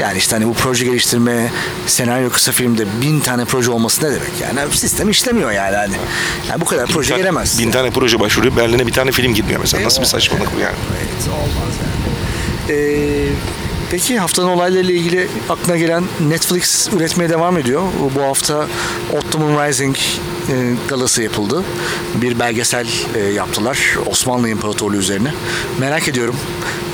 Yani 0.00 0.18
işte 0.18 0.36
hani 0.36 0.46
bu 0.46 0.54
proje 0.54 0.84
geliştirme, 0.84 1.50
senaryo 1.86 2.30
kısa 2.30 2.52
filmde 2.52 2.84
bin 3.02 3.20
tane 3.20 3.44
proje 3.44 3.70
olması 3.70 4.04
ne 4.04 4.10
demek 4.10 4.32
yani 4.42 4.74
sistem 4.74 5.10
işlemiyor 5.10 5.52
yani 5.52 5.76
hani. 5.76 5.96
Yani 6.50 6.60
bu 6.60 6.64
kadar 6.64 6.86
proje 6.86 7.10
Bin- 7.10 7.18
gelemez. 7.18 7.58
Bin 7.58 7.70
tane 7.70 7.90
proje 7.90 8.20
başvuruyor. 8.20 8.56
Berlin'e 8.56 8.86
bir 8.86 8.92
tane 8.92 9.12
film 9.12 9.34
gitmiyor 9.34 9.60
mesela. 9.60 9.84
Nasıl 9.84 10.00
bir 10.00 10.06
saçmalık 10.06 10.56
bu 10.56 10.60
yani? 10.60 10.76
Evet, 10.98 11.28
olmaz 11.32 11.74
yani. 11.80 12.80
Ee, 12.80 13.28
peki 13.90 14.18
haftanın 14.18 14.48
olaylarıyla 14.48 14.94
ilgili 14.94 15.28
aklına 15.48 15.76
gelen 15.76 16.04
Netflix 16.28 16.88
üretmeye 16.92 17.30
devam 17.30 17.58
ediyor. 17.58 17.82
Bu 18.14 18.22
hafta 18.22 18.66
Ottoman 19.12 19.68
Rising 19.68 19.96
e, 20.48 20.54
galası 20.88 21.22
yapıldı. 21.22 21.64
Bir 22.14 22.38
belgesel 22.38 22.86
e, 23.14 23.18
yaptılar 23.20 23.78
Osmanlı 24.06 24.48
İmparatorluğu 24.48 24.96
üzerine. 24.96 25.34
Merak 25.78 26.08
ediyorum. 26.08 26.36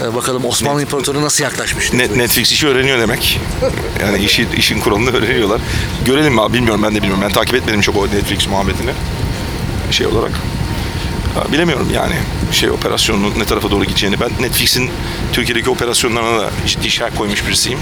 E, 0.04 0.14
bakalım 0.14 0.44
Osmanlı 0.44 0.82
İmparatorluğu 0.82 1.22
nasıl 1.22 1.44
yaklaşmış? 1.44 1.92
Net, 1.92 2.16
Netflix 2.16 2.52
işi 2.52 2.68
öğreniyor 2.68 2.98
demek. 2.98 3.40
Yani 4.00 4.24
işi, 4.24 4.48
işin 4.56 4.80
kuralını 4.80 5.16
öğreniyorlar. 5.16 5.60
Görelim 6.06 6.34
mi 6.34 6.52
bilmiyorum 6.52 6.82
ben 6.82 6.94
de 6.94 6.96
bilmiyorum. 6.96 7.22
Ben 7.24 7.32
takip 7.32 7.54
etmedim 7.54 7.80
çok 7.80 7.96
o 7.96 8.06
Netflix 8.06 8.48
muhabbetini. 8.48 8.90
Şey 9.90 10.06
olarak. 10.06 10.32
Bilemiyorum 11.52 11.88
yani 11.94 12.14
şey 12.52 12.70
operasyonun 12.70 13.32
ne 13.38 13.44
tarafa 13.44 13.70
doğru 13.70 13.84
gideceğini. 13.84 14.20
Ben 14.20 14.30
Netflix'in 14.40 14.90
Türkiye'deki 15.32 15.70
operasyonlarına 15.70 16.40
da 16.40 16.50
ciddi 16.66 16.90
şerh 16.90 17.16
koymuş 17.16 17.46
birisiyim. 17.46 17.78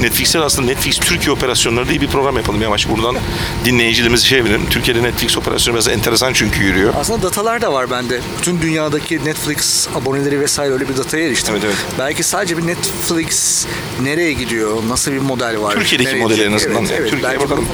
Netflix'e 0.00 0.38
aslında 0.38 0.66
Netflix 0.66 0.98
Türkiye 0.98 1.32
operasyonları 1.32 1.88
diye 1.88 2.00
bir 2.00 2.06
program 2.06 2.36
yapalım 2.36 2.62
yavaş 2.62 2.88
buradan 2.88 3.16
dinleyicilerimizi 3.64 4.26
şey 4.26 4.44
verelim. 4.44 4.66
Türkiye'de 4.70 5.02
Netflix 5.02 5.36
operasyonu 5.36 5.76
biraz 5.76 5.88
enteresan 5.88 6.32
çünkü 6.32 6.64
yürüyor. 6.64 6.94
Aslında 7.00 7.22
datalar 7.22 7.62
da 7.62 7.72
var 7.72 7.90
bende. 7.90 8.20
Bütün 8.38 8.62
dünyadaki 8.62 9.24
Netflix 9.24 9.88
aboneleri 9.94 10.40
vesaire 10.40 10.72
öyle 10.72 10.88
bir 10.88 10.96
dataya 10.96 11.26
eriştim. 11.26 11.54
Evet, 11.54 11.64
evet. 11.66 11.76
Belki 11.98 12.22
sadece 12.22 12.56
bir 12.58 12.66
Netflix 12.66 13.66
nereye 14.02 14.32
gidiyor, 14.32 14.82
nasıl 14.88 15.12
bir 15.12 15.18
model 15.18 15.60
var? 15.60 15.74
Türkiye'deki 15.74 16.10
nereye 16.10 16.22
modeli 16.22 16.42
en 16.42 16.52
azından. 16.52 16.76
Evet, 16.84 16.96
evet. 17.00 17.10
Türkiye'ye 17.10 17.40
bakalım. 17.40 17.66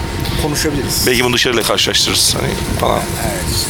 konuşabiliriz. 0.42 1.04
Belki 1.07 1.24
bunu 1.24 1.35
dışarıyla 1.35 1.62
karşılaştırırız 1.62 2.37
hani 2.40 2.78
falan. 2.81 3.00
Evet, 3.22 3.66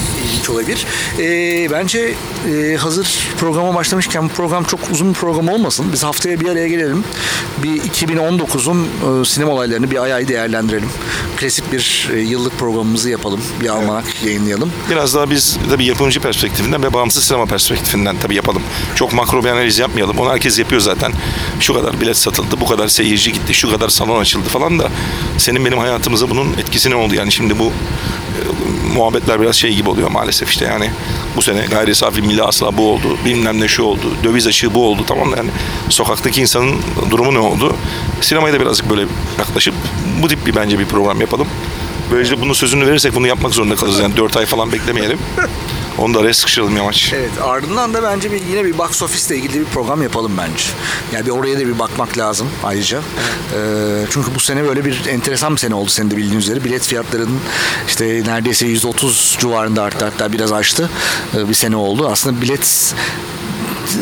ilginç 0.46 0.50
olabilir. 0.50 0.86
Ee, 1.18 1.70
bence 1.70 2.14
e, 2.48 2.76
hazır 2.76 3.28
programa 3.38 3.74
başlamışken 3.74 4.24
bu 4.24 4.28
program 4.28 4.64
çok 4.64 4.80
uzun 4.92 5.08
bir 5.08 5.14
program 5.14 5.48
olmasın. 5.48 5.86
Biz 5.92 6.04
haftaya 6.04 6.40
bir 6.40 6.48
araya 6.48 6.68
gelelim. 6.68 7.04
Bir 7.62 7.80
2019'un 7.80 8.88
e, 9.20 9.24
sinema 9.24 9.52
olaylarını 9.52 9.90
bir 9.90 10.02
ay 10.02 10.12
ay 10.12 10.28
değerlendirelim. 10.28 10.88
Klasik 11.36 11.72
bir 11.72 12.10
e, 12.14 12.20
yıllık 12.20 12.58
programımızı 12.58 13.10
yapalım. 13.10 13.40
Bir 13.60 13.68
almanak 13.68 14.04
yayınlayalım. 14.24 14.72
Biraz 14.90 15.14
daha 15.14 15.30
biz 15.30 15.58
tabii 15.70 15.84
yapımcı 15.84 16.20
perspektifinden 16.20 16.82
ve 16.82 16.92
bağımsız 16.92 17.24
sinema 17.24 17.46
perspektifinden 17.46 18.16
tabii 18.22 18.34
yapalım. 18.34 18.62
Çok 18.94 19.12
makro 19.12 19.44
bir 19.44 19.50
analiz 19.50 19.78
yapmayalım. 19.78 20.18
Onu 20.18 20.30
herkes 20.30 20.58
yapıyor 20.58 20.80
zaten. 20.80 21.12
Şu 21.60 21.74
kadar 21.74 22.00
bilet 22.00 22.16
satıldı, 22.16 22.60
bu 22.60 22.66
kadar 22.66 22.88
seyirci 22.88 23.32
gitti, 23.32 23.54
şu 23.54 23.70
kadar 23.70 23.88
salon 23.88 24.20
açıldı 24.20 24.48
falan 24.48 24.78
da 24.78 24.88
senin 25.38 25.64
benim 25.64 25.78
hayatımıza 25.78 26.30
bunun 26.30 26.52
etkisi 26.52 26.90
ne 26.90 26.94
oldu? 26.94 27.14
Yani 27.14 27.32
şimdi 27.32 27.58
bu 27.58 27.64
e, 27.66 28.40
muhabbetler 28.96 29.40
biraz 29.40 29.56
şey 29.56 29.74
gibi 29.74 29.90
oluyor 29.90 30.10
maalesef 30.10 30.50
işte 30.50 30.64
yani 30.64 30.90
bu 31.36 31.42
sene 31.42 31.66
gayri 31.70 31.94
safi 31.94 32.22
milli 32.22 32.42
hasıla 32.42 32.76
bu 32.76 32.90
oldu, 32.90 33.18
bilmem 33.24 33.60
ne 33.60 33.68
şu 33.68 33.82
oldu, 33.82 34.14
döviz 34.24 34.46
açığı 34.46 34.74
bu 34.74 34.86
oldu 34.86 35.04
tamam 35.08 35.34
yani 35.36 35.50
sokaktaki 35.88 36.40
insanın 36.40 36.76
durumu 37.10 37.34
ne 37.34 37.38
oldu? 37.38 37.76
Sinemaya 38.20 38.54
da 38.54 38.60
birazcık 38.60 38.90
böyle 38.90 39.06
yaklaşıp 39.38 39.74
bu 40.22 40.28
tip 40.28 40.46
bir 40.46 40.54
bence 40.54 40.78
bir 40.78 40.86
program 40.86 41.20
yapalım. 41.20 41.46
Böylece 42.10 42.40
bunun 42.40 42.52
sözünü 42.52 42.86
verirsek 42.86 43.14
bunu 43.14 43.26
yapmak 43.26 43.54
zorunda 43.54 43.76
kalırız. 43.76 43.98
Yani 43.98 44.16
4 44.16 44.36
ay 44.36 44.46
falan 44.46 44.72
beklemeyelim. 44.72 45.18
Onu 45.98 46.14
da 46.14 46.20
araya 46.20 46.34
sıkıştıralım 46.34 46.76
yavaş. 46.76 47.12
Evet 47.12 47.30
ardından 47.42 47.94
da 47.94 48.02
bence 48.02 48.32
bir, 48.32 48.42
yine 48.46 48.64
bir 48.64 48.78
box 48.78 49.02
office 49.02 49.34
ile 49.34 49.44
ilgili 49.44 49.60
bir 49.60 49.64
program 49.64 50.02
yapalım 50.02 50.32
bence. 50.38 50.64
Yani 51.12 51.26
bir 51.26 51.30
oraya 51.30 51.56
da 51.56 51.66
bir 51.66 51.78
bakmak 51.78 52.18
lazım 52.18 52.48
ayrıca. 52.64 52.98
Ee, 52.98 54.06
çünkü 54.10 54.34
bu 54.34 54.40
sene 54.40 54.64
böyle 54.64 54.84
bir 54.84 55.06
enteresan 55.06 55.54
bir 55.54 55.60
sene 55.60 55.74
oldu 55.74 55.90
senin 55.90 56.10
de 56.10 56.16
bildiğin 56.16 56.38
üzere. 56.38 56.64
Bilet 56.64 56.86
fiyatlarının 56.86 57.40
işte 57.88 58.22
neredeyse 58.26 58.66
%30 58.66 59.40
civarında 59.40 59.82
arttı 59.82 60.04
hatta 60.04 60.32
biraz 60.32 60.52
aştı 60.52 60.90
ee, 61.36 61.48
bir 61.48 61.54
sene 61.54 61.76
oldu. 61.76 62.08
Aslında 62.08 62.40
bilet 62.40 62.94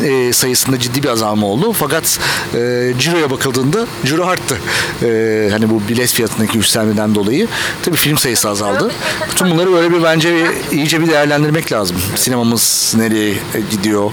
e, 0.03 0.33
sayısında 0.33 0.79
ciddi 0.79 1.03
bir 1.03 1.09
azalma 1.09 1.47
oldu. 1.47 1.73
Fakat 1.73 2.19
e, 2.53 2.93
ciroya 2.99 3.31
bakıldığında 3.31 3.87
ciro 4.05 4.25
arttı. 4.25 4.57
E, 5.03 5.49
hani 5.51 5.69
bu 5.69 5.81
bilet 5.89 6.09
fiyatındaki 6.09 6.57
yükselmeden 6.57 7.15
dolayı. 7.15 7.47
Tabii 7.83 7.97
film 7.97 8.17
sayısı 8.17 8.49
azaldı. 8.49 8.91
Bütün 9.31 9.49
bunları 9.51 9.71
böyle 9.71 9.93
bir 9.93 10.03
bence 10.03 10.35
bir, 10.35 10.77
iyice 10.77 11.01
bir 11.01 11.07
değerlendirmek 11.07 11.71
lazım. 11.71 11.97
Sinemamız 12.15 12.93
nereye 12.97 13.33
gidiyor 13.71 14.11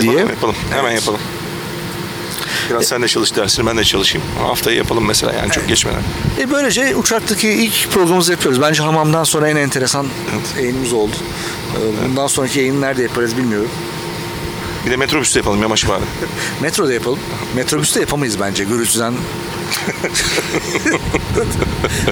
diye. 0.00 0.12
Yapalım, 0.12 0.28
yapalım. 0.30 0.54
Hemen 0.70 0.90
yapalım. 0.92 1.20
Biraz 2.70 2.84
sen 2.84 3.02
de 3.02 3.08
çalış 3.08 3.36
dersini 3.36 3.66
ben 3.66 3.78
de 3.78 3.84
çalışayım. 3.84 4.26
Haftayı 4.42 4.76
yapalım 4.76 5.06
mesela 5.06 5.32
yani 5.32 5.50
çok 5.50 5.68
geçmeden. 5.68 6.02
E 6.40 6.50
böylece 6.50 6.96
uçaktaki 6.96 7.48
ilk 7.48 7.90
programımızı 7.90 8.32
yapıyoruz. 8.32 8.60
Bence 8.60 8.82
hamamdan 8.82 9.24
sonra 9.24 9.48
en 9.50 9.56
enteresan 9.56 10.06
yayınımız 10.58 10.92
oldu. 10.92 11.12
E, 11.76 12.08
Bundan 12.08 12.26
sonraki 12.26 12.58
yayını 12.58 12.80
nerede 12.80 13.02
yaparız 13.02 13.36
bilmiyorum. 13.36 13.70
Bir 14.86 14.90
de 14.90 14.96
metrobüste 14.96 15.38
yapalım 15.38 15.62
yamaç 15.62 15.88
bari. 15.88 16.02
Metroda 16.60 16.92
yapalım. 16.92 17.18
Metrobüste 17.56 18.00
yapamayız 18.00 18.40
bence 18.40 18.64
gürültüden. 18.64 19.12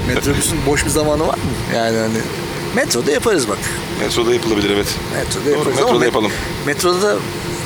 Metrobüsün 0.09 0.59
boş 0.67 0.85
bir 0.85 0.91
zamanı 0.91 1.27
var 1.27 1.35
mı? 1.35 1.41
Yani 1.75 1.99
hani 1.99 2.19
metroda 2.75 3.11
yaparız 3.11 3.49
bak. 3.49 3.59
Metroda 4.01 4.35
yapılabilir 4.35 4.71
evet. 4.71 4.87
Metroda 5.15 5.45
Doğru, 5.45 5.51
yaparız. 5.59 5.77
metroda 5.79 5.95
Ama 5.95 6.05
yapalım. 6.05 6.33
Metroda 6.67 7.03
da 7.03 7.17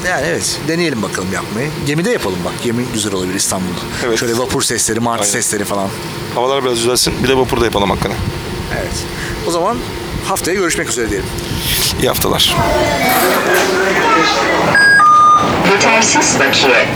yani 0.09 0.27
evet 0.27 0.59
deneyelim 0.69 1.03
bakalım 1.03 1.33
yapmayı. 1.33 1.71
Gemide 1.87 2.11
yapalım 2.11 2.38
bak. 2.45 2.53
Gemi 2.64 2.85
güzel 2.95 3.14
olabilir 3.14 3.35
İstanbul'da. 3.35 3.81
Evet. 4.07 4.19
Şöyle 4.19 4.38
vapur 4.38 4.62
sesleri, 4.62 5.01
martı 5.01 5.23
Aynen. 5.23 5.33
sesleri 5.33 5.64
falan. 5.64 5.88
Havalar 6.35 6.64
biraz 6.64 6.77
düzelsin. 6.79 7.14
Bir 7.23 7.29
de 7.29 7.37
vapurda 7.37 7.64
yapalım 7.64 7.90
hakikaten. 7.90 8.19
Evet. 8.75 9.05
O 9.47 9.51
zaman 9.51 9.77
haftaya 10.29 10.57
görüşmek 10.57 10.88
üzere 10.88 11.11
diyelim. 11.11 11.29
İyi 12.01 12.09
haftalar. 12.09 12.57
Yetersiz 15.70 16.40
bakiye. 16.40 16.87